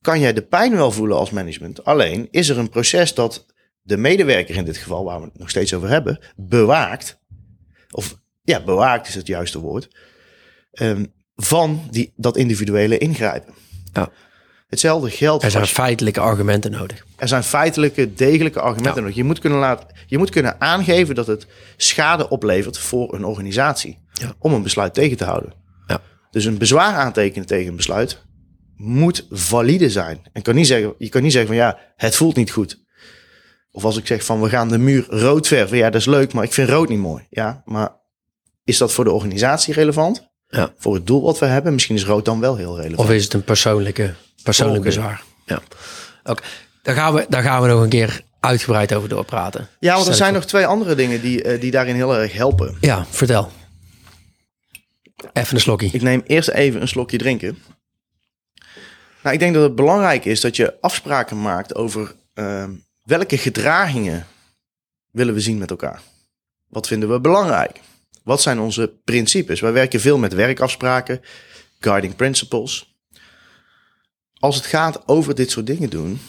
kan 0.00 0.20
jij 0.20 0.32
de 0.32 0.42
pijn 0.42 0.72
wel 0.74 0.92
voelen 0.92 1.16
als 1.16 1.30
management. 1.30 1.84
Alleen 1.84 2.28
is 2.30 2.48
er 2.48 2.58
een 2.58 2.68
proces 2.68 3.14
dat 3.14 3.46
de 3.82 3.96
medewerker 3.96 4.56
in 4.56 4.64
dit 4.64 4.76
geval, 4.76 5.04
waar 5.04 5.20
we 5.20 5.24
het 5.24 5.38
nog 5.38 5.50
steeds 5.50 5.74
over 5.74 5.88
hebben, 5.88 6.20
bewaakt. 6.36 7.18
Of 7.90 8.18
ja, 8.42 8.64
bewaakt 8.64 9.08
is 9.08 9.14
het 9.14 9.26
juiste 9.26 9.58
woord 9.58 9.88
Ehm, 10.78 11.04
van 11.36 11.88
die, 11.90 12.12
dat 12.16 12.36
individuele 12.36 12.98
ingrijpen. 12.98 13.54
Ja. 13.92 14.10
Hetzelfde 14.68 15.10
geldt. 15.10 15.44
Er 15.44 15.50
zijn 15.50 15.66
feitelijke 15.66 16.20
argumenten 16.20 16.70
nodig. 16.70 17.04
Er 17.16 17.28
zijn 17.28 17.42
feitelijke, 17.42 18.14
degelijke 18.14 18.60
argumenten 18.60 19.02
nodig. 19.02 19.16
Je 19.16 19.24
moet, 19.24 19.38
kunnen 19.38 19.58
laten, 19.58 19.86
je 20.06 20.18
moet 20.18 20.30
kunnen 20.30 20.60
aangeven 20.60 21.14
dat 21.14 21.26
het 21.26 21.46
schade 21.76 22.28
oplevert 22.28 22.78
voor 22.78 23.14
een 23.14 23.24
organisatie. 23.24 23.98
Ja. 24.12 24.34
Om 24.38 24.52
een 24.52 24.62
besluit 24.62 24.94
tegen 24.94 25.16
te 25.16 25.24
houden. 25.24 25.52
Ja. 25.86 26.00
Dus 26.30 26.44
een 26.44 26.58
bezwaar 26.58 26.94
aantekenen 26.94 27.46
tegen 27.46 27.68
een 27.68 27.76
besluit 27.76 28.26
moet 28.76 29.26
valide 29.30 29.90
zijn. 29.90 30.22
En 30.32 30.42
kan 30.42 30.54
niet 30.54 30.66
zeggen, 30.66 30.94
je 30.98 31.08
kan 31.08 31.22
niet 31.22 31.32
zeggen 31.32 31.50
van 31.50 31.58
ja, 31.58 31.78
het 31.96 32.16
voelt 32.16 32.36
niet 32.36 32.50
goed. 32.50 32.86
Of 33.70 33.84
als 33.84 33.96
ik 33.96 34.06
zeg 34.06 34.24
van 34.24 34.40
we 34.40 34.48
gaan 34.48 34.68
de 34.68 34.78
muur 34.78 35.06
rood 35.08 35.46
verven. 35.46 35.76
Ja, 35.76 35.90
dat 35.90 36.00
is 36.00 36.06
leuk, 36.06 36.32
maar 36.32 36.44
ik 36.44 36.52
vind 36.52 36.68
rood 36.68 36.88
niet 36.88 36.98
mooi. 36.98 37.26
Ja, 37.30 37.62
maar 37.64 37.96
is 38.64 38.78
dat 38.78 38.92
voor 38.92 39.04
de 39.04 39.12
organisatie 39.12 39.74
relevant? 39.74 40.28
Ja. 40.48 40.72
Voor 40.78 40.94
het 40.94 41.06
doel 41.06 41.22
wat 41.22 41.38
we 41.38 41.46
hebben. 41.46 41.72
Misschien 41.72 41.96
is 41.96 42.04
rood 42.04 42.24
dan 42.24 42.40
wel 42.40 42.56
heel 42.56 42.76
relevant. 42.76 43.08
Of 43.08 43.14
is 43.14 43.24
het 43.24 43.32
een 43.32 43.44
persoonlijke, 43.44 44.14
persoonlijk 44.48 44.84
bezwaar? 44.84 45.22
Ja. 45.46 45.62
Oké, 46.24 46.42
daar, 46.82 46.94
gaan 46.94 47.14
we, 47.14 47.26
daar 47.28 47.42
gaan 47.42 47.62
we 47.62 47.68
nog 47.68 47.82
een 47.82 47.88
keer 47.88 48.20
uitgebreid 48.40 48.94
over 48.94 49.08
doorpraten. 49.08 49.68
Ja, 49.80 49.94
want 49.94 50.06
er 50.06 50.14
zijn 50.14 50.32
nog 50.32 50.44
twee 50.44 50.66
andere 50.66 50.94
dingen 50.94 51.20
die, 51.20 51.44
uh, 51.44 51.60
die 51.60 51.70
daarin 51.70 51.94
heel 51.94 52.16
erg 52.16 52.32
helpen. 52.32 52.76
Ja, 52.80 53.06
vertel. 53.10 53.50
Even 55.32 55.54
een 55.54 55.60
slokje. 55.60 55.88
Ik 55.92 56.02
neem 56.02 56.22
eerst 56.26 56.48
even 56.48 56.80
een 56.80 56.88
slokje 56.88 57.18
drinken. 57.18 57.58
Nou, 59.22 59.34
ik 59.34 59.38
denk 59.38 59.54
dat 59.54 59.62
het 59.62 59.74
belangrijk 59.74 60.24
is 60.24 60.40
dat 60.40 60.56
je 60.56 60.80
afspraken 60.80 61.42
maakt 61.42 61.74
over 61.74 62.14
uh, 62.34 62.64
welke 63.04 63.38
gedragingen 63.38 64.26
willen 65.10 65.34
we 65.34 65.40
zien 65.40 65.58
met 65.58 65.70
elkaar. 65.70 66.00
Wat 66.68 66.86
vinden 66.86 67.08
we 67.08 67.20
belangrijk? 67.20 67.80
Wat 68.24 68.42
zijn 68.42 68.58
onze 68.58 68.92
principes? 69.04 69.60
Wij 69.60 69.72
werken 69.72 70.00
veel 70.00 70.18
met 70.18 70.34
werkafspraken, 70.34 71.20
guiding 71.80 72.16
principles. 72.16 72.97
Als 74.38 74.56
het 74.56 74.66
gaat 74.66 75.08
over 75.08 75.34
dit 75.34 75.50
soort 75.50 75.66
dingen 75.66 75.90
doen, 75.90 76.20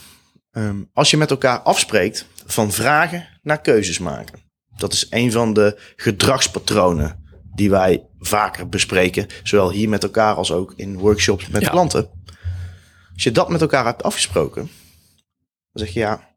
ehm, 0.51 0.83
als 0.93 1.11
je 1.11 1.17
met 1.17 1.31
elkaar 1.31 1.59
afspreekt 1.59 2.25
van 2.45 2.71
vragen 2.71 3.27
naar 3.41 3.61
keuzes 3.61 3.99
maken. 3.99 4.39
Dat 4.77 4.93
is 4.93 5.07
een 5.09 5.31
van 5.31 5.53
de 5.53 5.79
gedragspatronen 5.95 7.23
die 7.55 7.69
wij 7.69 8.07
vaker 8.19 8.69
bespreken, 8.69 9.27
zowel 9.43 9.71
hier 9.71 9.89
met 9.89 10.03
elkaar 10.03 10.35
als 10.35 10.51
ook 10.51 10.73
in 10.75 10.97
workshops 10.97 11.47
met 11.47 11.69
klanten. 11.69 12.09
Als 13.13 13.23
je 13.23 13.31
dat 13.31 13.49
met 13.49 13.61
elkaar 13.61 13.85
hebt 13.85 14.03
afgesproken, 14.03 14.69
dan 15.71 15.85
zeg 15.85 15.93
je 15.93 15.99
ja, 15.99 16.29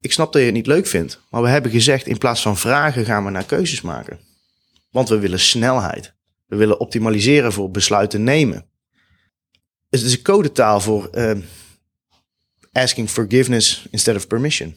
ik 0.00 0.12
snap 0.12 0.32
dat 0.32 0.40
je 0.40 0.46
het 0.46 0.56
niet 0.56 0.66
leuk 0.66 0.86
vindt, 0.86 1.20
maar 1.30 1.42
we 1.42 1.48
hebben 1.48 1.70
gezegd 1.70 2.06
in 2.06 2.18
plaats 2.18 2.42
van 2.42 2.56
vragen 2.56 3.04
gaan 3.04 3.24
we 3.24 3.30
naar 3.30 3.44
keuzes 3.44 3.80
maken. 3.80 4.20
Want 4.90 5.08
we 5.08 5.18
willen 5.18 5.40
snelheid. 5.40 6.14
We 6.46 6.56
willen 6.56 6.80
optimaliseren 6.80 7.52
voor 7.52 7.70
besluiten 7.70 8.22
nemen. 8.24 8.66
Het 9.92 10.02
is 10.02 10.12
een 10.12 10.22
codetaal 10.22 10.80
voor 10.80 11.08
uh, 11.12 11.32
asking 12.72 13.10
forgiveness 13.10 13.86
instead 13.90 14.16
of 14.16 14.26
permission. 14.26 14.74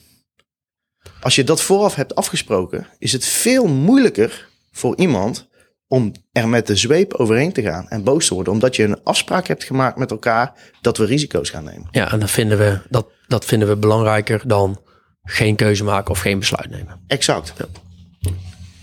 Als 1.22 1.36
je 1.36 1.44
dat 1.44 1.62
vooraf 1.62 1.96
hebt 1.96 2.16
afgesproken, 2.16 2.88
is 3.00 3.12
het 3.12 3.26
veel 3.26 3.68
moeilijker 3.68 4.50
voor 4.72 4.98
iemand 4.98 5.48
om 5.88 6.12
er 6.32 6.48
met 6.48 6.68
de 6.68 6.76
zweep 6.76 7.14
overheen 7.14 7.54
te 7.54 7.62
gaan 7.62 7.90
en 7.90 8.04
boos 8.04 8.28
te 8.28 8.34
worden, 8.34 8.54
omdat 8.54 8.76
je 8.76 8.84
een 8.84 9.04
afspraak 9.04 9.48
hebt 9.48 9.64
gemaakt 9.64 9.98
met 9.98 10.12
elkaar 10.12 10.54
dat 10.82 10.98
we 10.98 11.06
risico's 11.06 11.50
gaan 11.50 11.64
nemen. 11.64 11.88
Ja, 11.92 12.12
en 12.12 12.20
dat 12.20 12.32
vinden 12.32 12.58
we, 12.58 12.80
dat, 12.90 13.08
dat 13.28 13.46
vinden 13.46 13.68
we 13.68 13.78
belangrijker 13.78 14.42
dan 14.48 14.82
geen 15.24 15.56
keuze 15.56 15.84
maken 15.84 16.12
of 16.12 16.20
geen 16.20 16.40
besluit 16.40 16.70
nemen. 16.70 17.04
Exact. 17.08 17.54
Ja. 17.58 17.66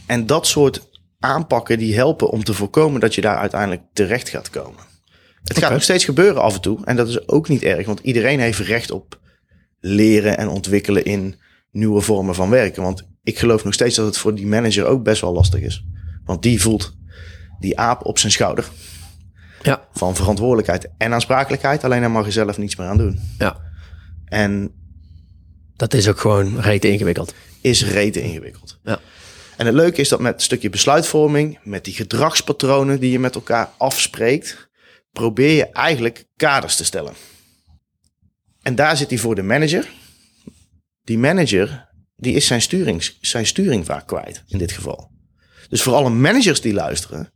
En 0.07 0.27
dat 0.27 0.47
soort 0.47 0.89
aanpakken 1.19 1.79
die 1.79 1.95
helpen 1.95 2.29
om 2.31 2.45
te 2.45 2.55
voorkomen 2.55 3.01
dat 3.01 3.15
je 3.15 3.21
daar 3.21 3.37
uiteindelijk 3.37 3.83
terecht 3.93 4.29
gaat 4.29 4.51
komen. 4.51 4.91
Het 5.45 5.59
gaat 5.59 5.73
nog 5.73 5.83
steeds 5.83 6.05
gebeuren 6.05 6.43
af 6.43 6.55
en 6.55 6.61
toe. 6.61 6.85
En 6.85 6.97
dat 6.97 7.09
is 7.09 7.29
ook 7.29 7.49
niet 7.49 7.63
erg, 7.63 7.87
want 7.87 8.01
iedereen 8.01 8.41
heeft 8.41 8.59
recht 8.59 8.91
op 8.91 9.21
leren 9.81 10.39
en 10.39 10.49
ontwikkelen 10.49 11.05
in 11.05 11.35
nieuwe 11.71 12.01
vormen 12.01 12.35
van 12.35 12.51
werken. 12.51 12.83
Want 12.83 13.09
ik 13.23 13.39
geloof 13.39 13.65
nog 13.65 13.75
steeds 13.75 13.97
dat 13.97 14.07
het 14.07 14.19
voor 14.19 14.35
die 14.35 14.47
manager 14.47 14.85
ook 14.85 15.03
best 15.03 15.21
wel 15.21 15.33
lastig 15.33 15.61
is. 15.61 15.85
Want 16.25 16.43
die 16.43 16.61
voelt 16.61 16.97
die 17.61 17.79
aap 17.79 18.05
op 18.07 18.19
zijn 18.19 18.33
schouder. 18.33 18.69
Ja, 19.63 19.89
van 19.93 20.17
verantwoordelijkheid 20.17 20.89
en 20.99 21.13
aansprakelijkheid. 21.13 21.85
Alleen 21.85 22.01
daar 22.01 22.11
mag 22.11 22.25
je 22.25 22.31
zelf 22.33 22.59
niets 22.59 22.77
meer 22.77 22.87
aan 22.87 22.97
doen. 22.99 23.21
ja. 23.39 23.61
En 24.25 24.73
Dat 25.77 25.95
is 25.95 26.09
ook 26.09 26.21
gewoon 26.21 26.61
rete 26.61 26.89
ingewikkeld. 26.91 27.35
is 27.61 27.87
rete 27.87 28.21
ingewikkeld. 28.23 28.79
Ja. 28.83 29.01
En 29.57 29.67
het 29.67 29.75
leuke 29.75 30.01
is 30.01 30.09
dat 30.09 30.21
met 30.21 30.35
een 30.35 30.41
stukje 30.41 30.71
besluitvorming, 30.71 31.59
met 31.65 31.85
die 31.85 31.95
gedragspatronen 31.95 33.01
die 33.01 33.11
je 33.11 33.19
met 33.19 33.35
elkaar 33.35 33.71
afspreekt, 33.79 34.71
probeer 35.13 35.57
je 35.57 35.67
eigenlijk 35.67 36.27
kaders 36.37 36.77
te 36.77 36.85
stellen. 36.85 37.15
En 38.63 38.75
daar 38.75 38.97
zit 38.97 39.11
hij 39.11 39.19
voor 39.19 39.35
de 39.35 39.43
manager. 39.43 39.91
Die 41.03 41.19
manager, 41.19 41.89
die 42.17 42.35
is 42.35 42.47
zijn, 42.47 42.63
sturings, 42.63 43.19
zijn 43.21 43.47
sturing 43.47 43.87
vaak 43.87 44.07
kwijt 44.07 44.43
in 44.47 44.59
dit 44.59 44.73
geval. 44.73 45.11
Dus 45.69 45.83
voor 45.83 45.95
alle 45.95 46.11
managers 46.11 46.61
die 46.61 46.73
luisteren, 46.73 47.33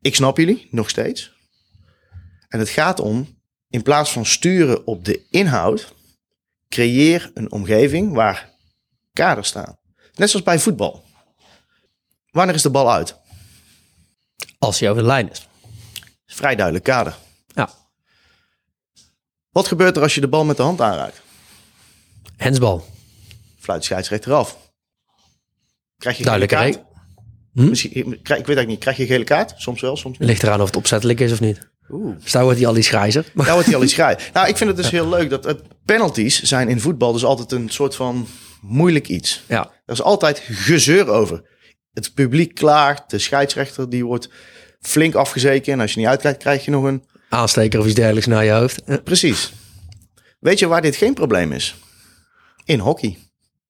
ik 0.00 0.14
snap 0.14 0.36
jullie 0.36 0.68
nog 0.70 0.88
steeds. 0.88 1.32
En 2.48 2.58
het 2.58 2.68
gaat 2.68 3.00
om, 3.00 3.38
in 3.68 3.82
plaats 3.82 4.12
van 4.12 4.26
sturen 4.26 4.86
op 4.86 5.04
de 5.04 5.26
inhoud, 5.30 5.94
creëer 6.68 7.30
een 7.34 7.52
omgeving 7.52 8.12
waar 8.12 8.54
kaders 9.12 9.48
staan. 9.48 9.78
Net 10.14 10.30
zoals 10.30 10.44
bij 10.44 10.58
voetbal. 10.58 11.04
Wanneer 12.30 12.54
is 12.54 12.62
de 12.62 12.70
bal 12.70 12.92
uit? 12.92 13.16
Als 14.58 14.80
hij 14.80 14.90
over 14.90 15.02
de 15.02 15.08
lijn 15.08 15.30
is. 15.30 15.48
Vrij 16.34 16.54
duidelijk 16.54 16.84
kader. 16.84 17.16
Ja. 17.46 17.70
Wat 19.50 19.68
gebeurt 19.68 19.96
er 19.96 20.02
als 20.02 20.14
je 20.14 20.20
de 20.20 20.28
bal 20.28 20.44
met 20.44 20.56
de 20.56 20.62
hand 20.62 20.80
aanraakt? 20.80 21.20
Hensbal. 22.36 22.86
Fluit 23.58 23.84
scheidsrechter 23.84 24.32
af. 24.32 24.56
Krijg 25.98 26.16
je 26.16 26.24
Duidelijke 26.24 26.56
gele 26.56 26.72
kaart? 26.72 26.84
Hm? 27.52 27.68
Misschien, 27.68 27.90
ik 27.90 28.06
weet 28.26 28.36
eigenlijk 28.36 28.66
niet. 28.68 28.78
Krijg 28.78 28.96
je 28.96 29.06
gele 29.06 29.24
kaart? 29.24 29.52
Soms 29.56 29.80
wel, 29.80 29.96
soms 29.96 30.18
niet. 30.18 30.28
Ligt 30.28 30.42
eraan 30.42 30.60
of 30.60 30.66
het 30.66 30.76
opzettelijk 30.76 31.20
is 31.20 31.32
of 31.32 31.40
niet. 31.40 31.68
Oeh. 31.88 32.16
Dus 32.22 32.32
daar 32.32 32.42
wordt 32.42 32.58
hij 32.58 32.66
al 32.68 32.76
iets 32.76 32.88
grijzer. 32.88 33.24
Daar 33.34 33.52
wordt 33.52 33.66
hij 33.66 33.76
al 33.76 33.82
iets 33.82 33.92
graai. 33.92 34.16
Nou, 34.32 34.48
ik 34.48 34.56
vind 34.56 34.70
het 34.70 34.78
dus 34.78 34.90
heel 34.90 35.08
leuk 35.08 35.30
dat 35.30 35.62
penalties 35.84 36.42
zijn 36.42 36.68
in 36.68 36.80
voetbal 36.80 37.12
dus 37.12 37.24
altijd 37.24 37.52
een 37.52 37.68
soort 37.68 37.94
van 37.94 38.26
moeilijk 38.60 39.08
iets. 39.08 39.42
ja, 39.48 39.70
Er 39.86 39.92
is 39.92 40.02
altijd 40.02 40.38
gezeur 40.50 41.08
over. 41.08 41.48
Het 41.92 42.14
publiek 42.14 42.54
klaagt, 42.54 43.10
de 43.10 43.18
scheidsrechter 43.18 43.90
die 43.90 44.04
wordt 44.04 44.28
flink 44.80 45.14
afgezeken. 45.14 45.72
En 45.72 45.80
als 45.80 45.92
je 45.92 45.98
niet 45.98 46.08
uitkijkt, 46.08 46.38
krijg 46.38 46.64
je 46.64 46.70
nog 46.70 46.84
een... 46.84 47.04
aansteker 47.28 47.80
of 47.80 47.86
iets 47.86 47.94
dergelijks 47.94 48.26
naar 48.26 48.44
je 48.44 48.50
hoofd. 48.50 48.82
Eh, 48.84 48.96
Precies. 49.04 49.52
Weet 50.38 50.58
je 50.58 50.66
waar 50.66 50.82
dit 50.82 50.96
geen 50.96 51.14
probleem 51.14 51.52
is? 51.52 51.74
In 52.64 52.78
hockey. 52.78 53.18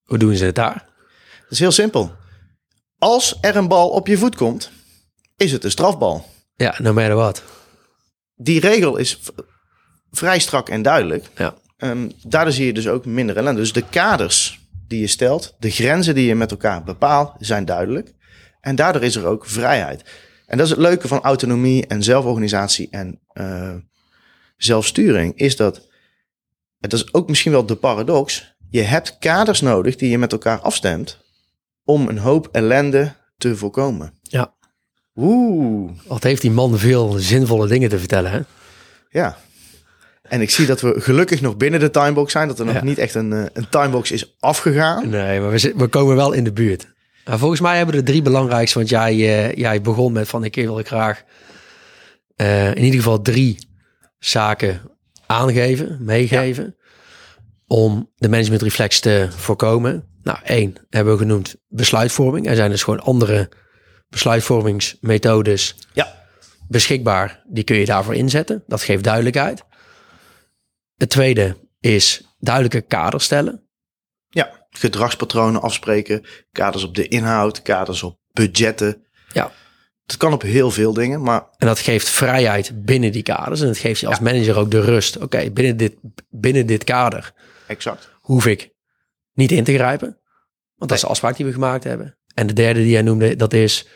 Hoe 0.05 0.19
doen 0.19 0.37
ze 0.37 0.45
het 0.45 0.55
daar? 0.55 0.87
Het 1.43 1.51
is 1.51 1.59
heel 1.59 1.73
simpel. 1.73 2.13
Als 2.99 3.39
er 3.41 3.57
een 3.57 3.69
bal 3.69 3.89
op 3.91 4.07
je 4.07 4.19
voet 4.19 4.37
komt, 4.37 4.71
is 5.37 5.53
het 5.53 5.65
een 5.65 5.71
strafbal. 5.71 6.27
Ja, 6.57 6.75
no 6.79 6.93
matter 6.93 7.15
what. 7.15 7.43
Die 8.37 8.61
regel 8.61 8.97
is 8.97 9.19
vrij 10.11 10.39
strak 10.39 10.69
en 10.69 10.83
duidelijk. 10.83 11.31
Ja, 11.37 11.55
Ehm, 11.77 12.09
daardoor 12.23 12.53
zie 12.53 12.67
je 12.67 12.73
dus 12.73 12.89
ook 12.89 13.05
minder 13.05 13.37
ellende. 13.37 13.61
Dus 13.61 13.73
de 13.73 13.85
kaders 13.91 14.61
die 14.89 15.01
je 15.01 15.07
stelt, 15.07 15.55
de 15.59 15.71
grenzen 15.71 16.15
die 16.15 16.27
je 16.27 16.35
met 16.35 16.51
elkaar 16.51 16.83
bepaalt, 16.85 17.33
zijn 17.39 17.65
duidelijk. 17.65 18.13
En 18.61 18.77
daardoor 18.77 19.03
is 19.03 19.17
er 19.17 19.27
ook 19.27 19.47
vrijheid. 19.47 20.05
En 20.51 20.57
dat 20.57 20.67
is 20.67 20.73
het 20.73 20.81
leuke 20.81 21.09
van 21.09 21.21
autonomie 21.21 21.87
en 21.87 22.03
zelforganisatie 22.03 22.89
en 22.91 23.19
eh, 23.33 23.75
zelfsturing, 24.57 25.37
is 25.37 25.57
dat, 25.57 25.89
het 26.81 26.93
is 26.93 27.15
ook 27.15 27.29
misschien 27.29 27.53
wel 27.53 27.67
de 27.67 27.75
paradox, 27.75 28.55
je 28.71 28.81
hebt 28.83 29.19
kaders 29.19 29.61
nodig 29.61 29.97
die 29.97 30.11
je 30.11 30.19
met 30.19 30.33
elkaar 30.33 30.59
afstemt 30.61 31.19
om 31.85 32.09
een 32.09 32.19
hoop 32.19 32.49
ellende 32.53 33.13
te 33.39 33.57
voorkomen. 33.57 34.13
ja. 34.23 34.53
Oeh, 35.17 35.91
Wat 36.07 36.23
heeft 36.23 36.43
die 36.43 36.51
man 36.51 36.79
veel 36.79 37.11
zinvolle 37.13 37.67
dingen 37.69 37.89
te 37.89 37.99
vertellen, 37.99 38.31
hè? 38.31 38.41
ja. 39.11 39.39
En 40.23 40.41
ik 40.41 40.51
zie 40.51 40.67
dat 40.67 40.81
we 40.81 41.01
gelukkig 41.01 41.41
nog 41.41 41.57
binnen 41.57 41.81
de 41.81 41.91
timebox 41.91 42.33
zijn, 42.33 42.49
dat 42.49 42.59
er 42.59 42.65
nog 42.65 42.75
Ja. 42.75 42.85
niet 42.85 42.99
echt 42.99 43.15
een, 43.15 43.33
eh, 43.33 43.45
een 43.53 43.69
timebox 43.69 44.11
is 44.11 44.37
afgegaan. 44.39 45.09
Nee, 45.09 45.41
maar 45.41 45.51
we, 45.51 45.73
we 45.77 45.87
komen 45.89 46.17
wel 46.17 46.33
in 46.33 46.45
de 46.45 46.53
buurt. 46.53 46.89
Maar 47.31 47.39
volgens 47.39 47.61
mij 47.61 47.77
hebben 47.77 47.95
we 47.95 48.01
de 48.01 48.11
drie 48.11 48.23
belangrijkste, 48.23 48.79
want 48.79 48.91
jij, 48.91 49.13
eh, 49.13 49.55
jij 49.55 49.81
begon 49.81 50.13
met 50.13 50.29
van 50.29 50.45
ik 50.45 50.55
wil 50.55 50.79
ik 50.79 50.87
graag 50.87 51.25
eh, 52.37 52.69
in 52.69 52.83
ieder 52.85 52.99
geval 52.99 53.23
drie 53.23 53.59
zaken 54.19 54.81
aangeven, 55.27 55.99
meegeven, 56.01 56.77
om 57.67 58.11
de 58.17 58.29
managementreflex 58.29 59.01
te 59.01 59.29
voorkomen. 59.31 60.09
Nou, 60.23 60.39
één 60.45 60.75
hebben 60.89 61.13
we 61.13 61.19
genoemd 61.19 61.57
besluitvorming. 61.69 62.49
Er 62.49 62.57
zijn 62.57 62.71
dus 62.71 62.83
gewoon 62.83 63.01
andere 63.01 63.51
besluitvormingsmethodes 64.09 65.77
Ja, 65.93 66.27
beschikbaar. 66.69 67.43
Die 67.49 67.65
kun 67.65 67.77
je 67.77 67.85
daarvoor 67.85 68.15
inzetten. 68.15 68.65
Dat 68.67 68.83
geeft 68.83 69.05
duidelijkheid. 69.05 69.63
Het 70.97 71.11
tweede 71.11 71.57
is 71.81 72.23
duidelijke 72.39 72.81
kaders 72.81 73.25
stellen. 73.25 73.70
Gedragspatronen 74.71 75.63
afspreken, 75.63 76.25
kaders 76.53 76.85
op 76.85 76.95
de 76.95 77.09
inhoud, 77.09 77.63
kaders 77.63 78.03
op 78.03 78.19
budgetten. 78.33 79.05
Ja, 79.33 79.53
Het 80.07 80.17
kan 80.17 80.33
op 80.33 80.43
heel 80.43 80.71
veel 80.71 80.93
dingen, 80.93 81.23
maar 81.23 81.45
En 81.59 81.67
dat 81.67 81.79
geeft 81.79 82.09
vrijheid 82.09 82.85
binnen 82.85 83.13
die 83.13 83.23
kaders. 83.23 83.61
En 83.61 83.67
het 83.69 83.79
geeft 83.79 84.01
je 84.01 84.07
als 84.07 84.21
manager 84.21 84.59
ook 84.59 84.71
de 84.71 84.81
rust. 84.81 85.17
Oké, 85.19 85.51
binnen, 85.51 85.77
dit, 85.77 85.95
binnen 86.31 86.67
dit 86.67 86.85
kader 86.85 87.33
exact. 87.67 88.11
hoef 88.21 88.47
ik 88.47 88.71
niet 89.33 89.53
in 89.53 89.65
te 89.65 89.75
grijpen. 89.75 90.19
Want 90.77 90.91
dat 90.91 90.99
is 90.99 91.01
de 91.01 91.07
afspraak 91.11 91.37
die 91.37 91.47
we 91.47 91.53
gemaakt 91.53 91.85
hebben. 91.85 92.19
En 92.35 92.47
de 92.47 92.53
derde 92.53 92.81
die 92.81 92.91
jij 92.91 93.03
noemde, 93.03 93.37
dat 93.37 93.53
is 93.53 93.87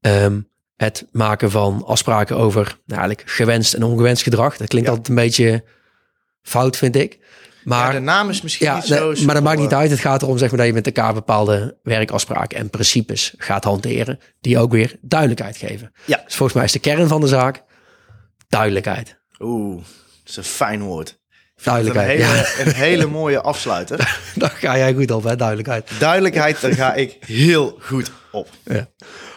ehm, 0.00 0.40
het 0.76 1.06
maken 1.10 1.50
van 1.50 1.84
afspraken 1.86 2.36
over 2.36 2.64
nou, 2.64 3.00
eigenlijk 3.00 3.30
gewenst 3.30 3.74
en 3.74 3.82
ongewenst 3.82 4.22
gedrag. 4.22 4.56
Dat 4.56 4.68
klinkt 4.68 4.88
Ja. 4.88 4.94
altijd 4.94 5.08
een 5.16 5.22
beetje 5.24 5.64
fout, 6.42 6.76
vind 6.76 6.96
ik. 6.96 7.18
Maar 7.64 7.86
ja, 7.86 7.92
de 7.92 7.98
naam 8.04 8.30
is 8.30 8.42
misschien 8.42 8.66
Ja, 8.66 8.74
niet 8.74 8.84
zo... 8.84 9.14
maar 9.24 9.34
dat 9.34 9.44
maakt 9.44 9.58
niet 9.60 9.72
eh. 9.72 9.78
uit. 9.78 9.90
Het 9.90 10.00
gaat 10.00 10.22
erom 10.22 10.38
zeg 10.38 10.48
maar, 10.48 10.58
dat 10.58 10.66
je 10.66 10.72
met 10.72 10.86
elkaar 10.86 11.14
bepaalde 11.14 11.78
werkafspraken 11.82 12.58
en 12.58 12.70
principes 12.70 13.34
gaat 13.36 13.64
hanteren. 13.64 14.18
Die 14.40 14.58
ook 14.58 14.72
weer 14.72 14.96
duidelijkheid 15.00 15.56
geven. 15.56 15.92
Ja. 16.04 16.20
Dus 16.24 16.34
volgens 16.34 16.52
mij 16.52 16.64
is 16.64 16.72
de 16.72 16.78
kern 16.78 17.08
van 17.08 17.20
de 17.20 17.26
zaak 17.26 17.62
duidelijkheid. 18.48 19.20
Oeh, 19.38 19.76
dat 19.76 19.86
is 20.30 20.36
een 20.36 20.44
fijn 20.44 20.82
woord. 20.82 21.08
Een 21.08 21.62
Duidelijkheid. 21.64 22.08
hele, 22.08 22.34
Ja, 22.34 22.44
een 22.64 22.72
hele 22.74 23.06
mooie 23.06 23.40
afsluiter. 23.40 24.18
daar 24.34 24.50
ga 24.50 24.76
jij 24.76 24.94
goed 24.94 25.10
op, 25.10 25.24
hè? 25.24 25.36
Duidelijkheid. 25.36 25.90
Duidelijkheid, 25.98 26.60
daar 26.60 26.72
ga 26.72 26.94
ik 26.94 27.16
heel 27.26 27.78
goed 27.80 28.10
op. 28.32 28.48
Ja. 28.64 28.88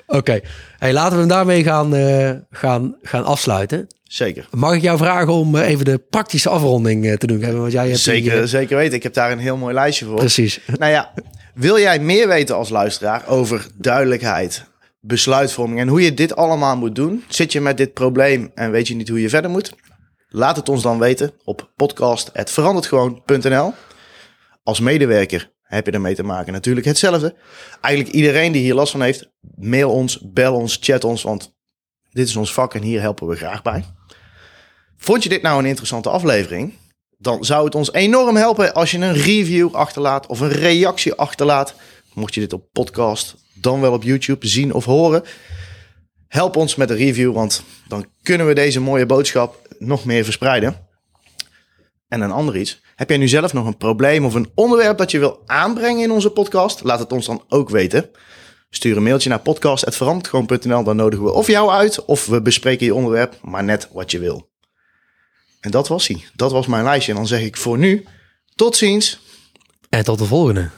Oké, 0.07 0.39
hey, 0.77 0.93
laten 0.93 1.13
we 1.13 1.19
hem 1.19 1.27
daarmee 1.27 1.63
gaan, 1.63 1.95
eh, 1.95 2.31
gaan, 2.51 2.95
gaan 3.01 3.25
afsluiten. 3.25 3.87
Zeker. 4.03 4.47
Mag 4.51 4.73
ik 4.73 4.81
jou 4.81 4.97
vragen 4.97 5.33
om 5.33 5.55
eh, 5.55 5.69
even 5.69 5.85
de 5.85 5.97
praktische 5.97 6.49
afronding 6.49 7.05
eh, 7.05 7.13
te 7.13 7.27
doen? 7.27 7.57
Want 7.59 7.71
jij 7.71 7.81
hebt 7.89 8.03
die, 8.03 8.13
Zeker, 8.13 8.41
eh, 8.41 8.47
zeker 8.47 8.77
weten. 8.77 8.93
Ik 8.93 9.03
heb 9.03 9.13
daar 9.13 9.31
een 9.31 9.39
heel 9.39 9.57
mooi 9.57 9.73
lijstje 9.73 10.05
voor. 10.05 10.15
precies. 10.15 10.59
Nou 10.79 10.91
ja, 10.91 11.13
wil 11.53 11.79
jij 11.79 11.99
meer 11.99 12.27
weten 12.27 12.55
als 12.55 12.69
luisteraar 12.69 13.27
over 13.27 13.67
duidelijkheid, 13.77 14.65
besluitvorming 14.99 15.79
en 15.79 15.87
hoe 15.87 16.01
je 16.01 16.13
dit 16.13 16.35
allemaal 16.35 16.77
moet 16.77 16.95
doen? 16.95 17.23
Zit 17.27 17.51
je 17.51 17.61
met 17.61 17.77
dit 17.77 17.93
probleem 17.93 18.51
en 18.55 18.71
weet 18.71 18.87
je 18.87 18.95
niet 18.95 19.09
hoe 19.09 19.21
je 19.21 19.29
verder 19.29 19.51
moet? 19.51 19.73
Laat 20.29 20.55
het 20.55 20.69
ons 20.69 20.81
dan 20.81 20.99
weten 20.99 21.31
op 21.43 21.71
podcast.veranderdgewoon.nl. 21.75 23.73
Als 24.63 24.79
medewerker 24.79 25.51
heb 25.65 25.85
je 25.85 25.91
ermee 25.91 26.15
te 26.15 26.23
maken 26.23 26.53
natuurlijk 26.53 26.85
hetzelfde. 26.85 27.35
Eigenlijk 27.81 28.15
iedereen 28.15 28.51
die 28.51 28.61
hier 28.61 28.73
last 28.73 28.91
van 28.91 29.01
heeft, 29.01 29.31
mail 29.55 29.91
ons, 29.91 30.19
bel 30.23 30.55
ons, 30.55 30.77
chat 30.81 31.03
ons, 31.03 31.23
want 31.23 31.55
dit 32.11 32.27
is 32.27 32.35
ons 32.35 32.53
vak 32.53 32.73
en 32.73 32.81
hier 32.81 33.01
helpen 33.01 33.27
we 33.27 33.35
graag 33.35 33.61
bij. 33.61 33.85
Vond 34.97 35.23
je 35.23 35.29
dit 35.29 35.41
nou 35.41 35.59
een 35.59 35.65
interessante 35.65 36.09
aflevering? 36.09 36.73
Dan 37.17 37.45
zou 37.45 37.65
het 37.65 37.75
ons 37.75 37.93
enorm 37.93 38.35
helpen 38.35 38.73
als 38.73 38.91
je 38.91 38.97
een 38.97 39.13
review 39.13 39.75
achterlaat 39.75 40.27
of 40.27 40.39
een 40.39 40.51
reactie 40.51 41.13
achterlaat. 41.13 41.75
Mocht 42.13 42.33
je 42.33 42.39
dit 42.39 42.53
op 42.53 42.67
podcast, 42.71 43.35
dan 43.53 43.81
wel 43.81 43.93
op 43.93 44.03
YouTube 44.03 44.47
zien 44.47 44.73
of 44.73 44.85
horen. 44.85 45.23
Help 46.27 46.55
ons 46.55 46.75
met 46.75 46.89
een 46.89 46.95
review, 46.95 47.33
want 47.33 47.63
dan 47.87 48.05
kunnen 48.21 48.47
we 48.47 48.53
deze 48.53 48.79
mooie 48.79 49.05
boodschap 49.05 49.67
nog 49.79 50.05
meer 50.05 50.23
verspreiden. 50.23 50.87
En 52.07 52.21
een 52.21 52.31
ander 52.31 52.57
iets. 52.57 52.81
Heb 52.95 53.09
jij 53.09 53.17
nu 53.17 53.27
zelf 53.27 53.53
nog 53.53 53.65
een 53.65 53.77
probleem 53.77 54.25
of 54.25 54.33
een 54.33 54.51
onderwerp 54.53 54.97
dat 54.97 55.11
je 55.11 55.19
wil 55.19 55.41
aanbrengen 55.45 56.03
in 56.03 56.11
onze 56.11 56.29
podcast? 56.29 56.83
Laat 56.83 56.99
het 56.99 57.11
ons 57.11 57.25
dan 57.25 57.43
ook 57.49 57.69
weten. 57.69 58.09
Stuur 58.69 58.97
een 58.97 59.03
mailtje 59.03 59.29
naar 59.29 59.39
podcast.veranderdgewoon.nl. 59.39 60.83
Dan 60.83 60.95
nodigen 60.95 61.25
we 61.25 61.31
of 61.31 61.47
jou 61.47 61.69
uit 61.69 62.05
of 62.05 62.25
we 62.25 62.41
bespreken 62.41 62.85
je 62.85 62.95
onderwerp, 62.95 63.37
maar 63.41 63.63
net 63.63 63.89
wat 63.91 64.11
je 64.11 64.19
wil. 64.19 64.49
En 65.59 65.71
dat 65.71 65.87
was 65.87 66.07
hij. 66.07 66.25
Dat 66.33 66.51
was 66.51 66.67
mijn 66.67 66.83
lijstje. 66.83 67.11
En 67.11 67.17
dan 67.17 67.27
zeg 67.27 67.41
ik 67.41 67.57
voor 67.57 67.77
nu 67.77 68.05
tot 68.55 68.75
ziens. 68.75 69.19
En 69.89 70.03
tot 70.03 70.17
de 70.17 70.25
volgende. 70.25 70.69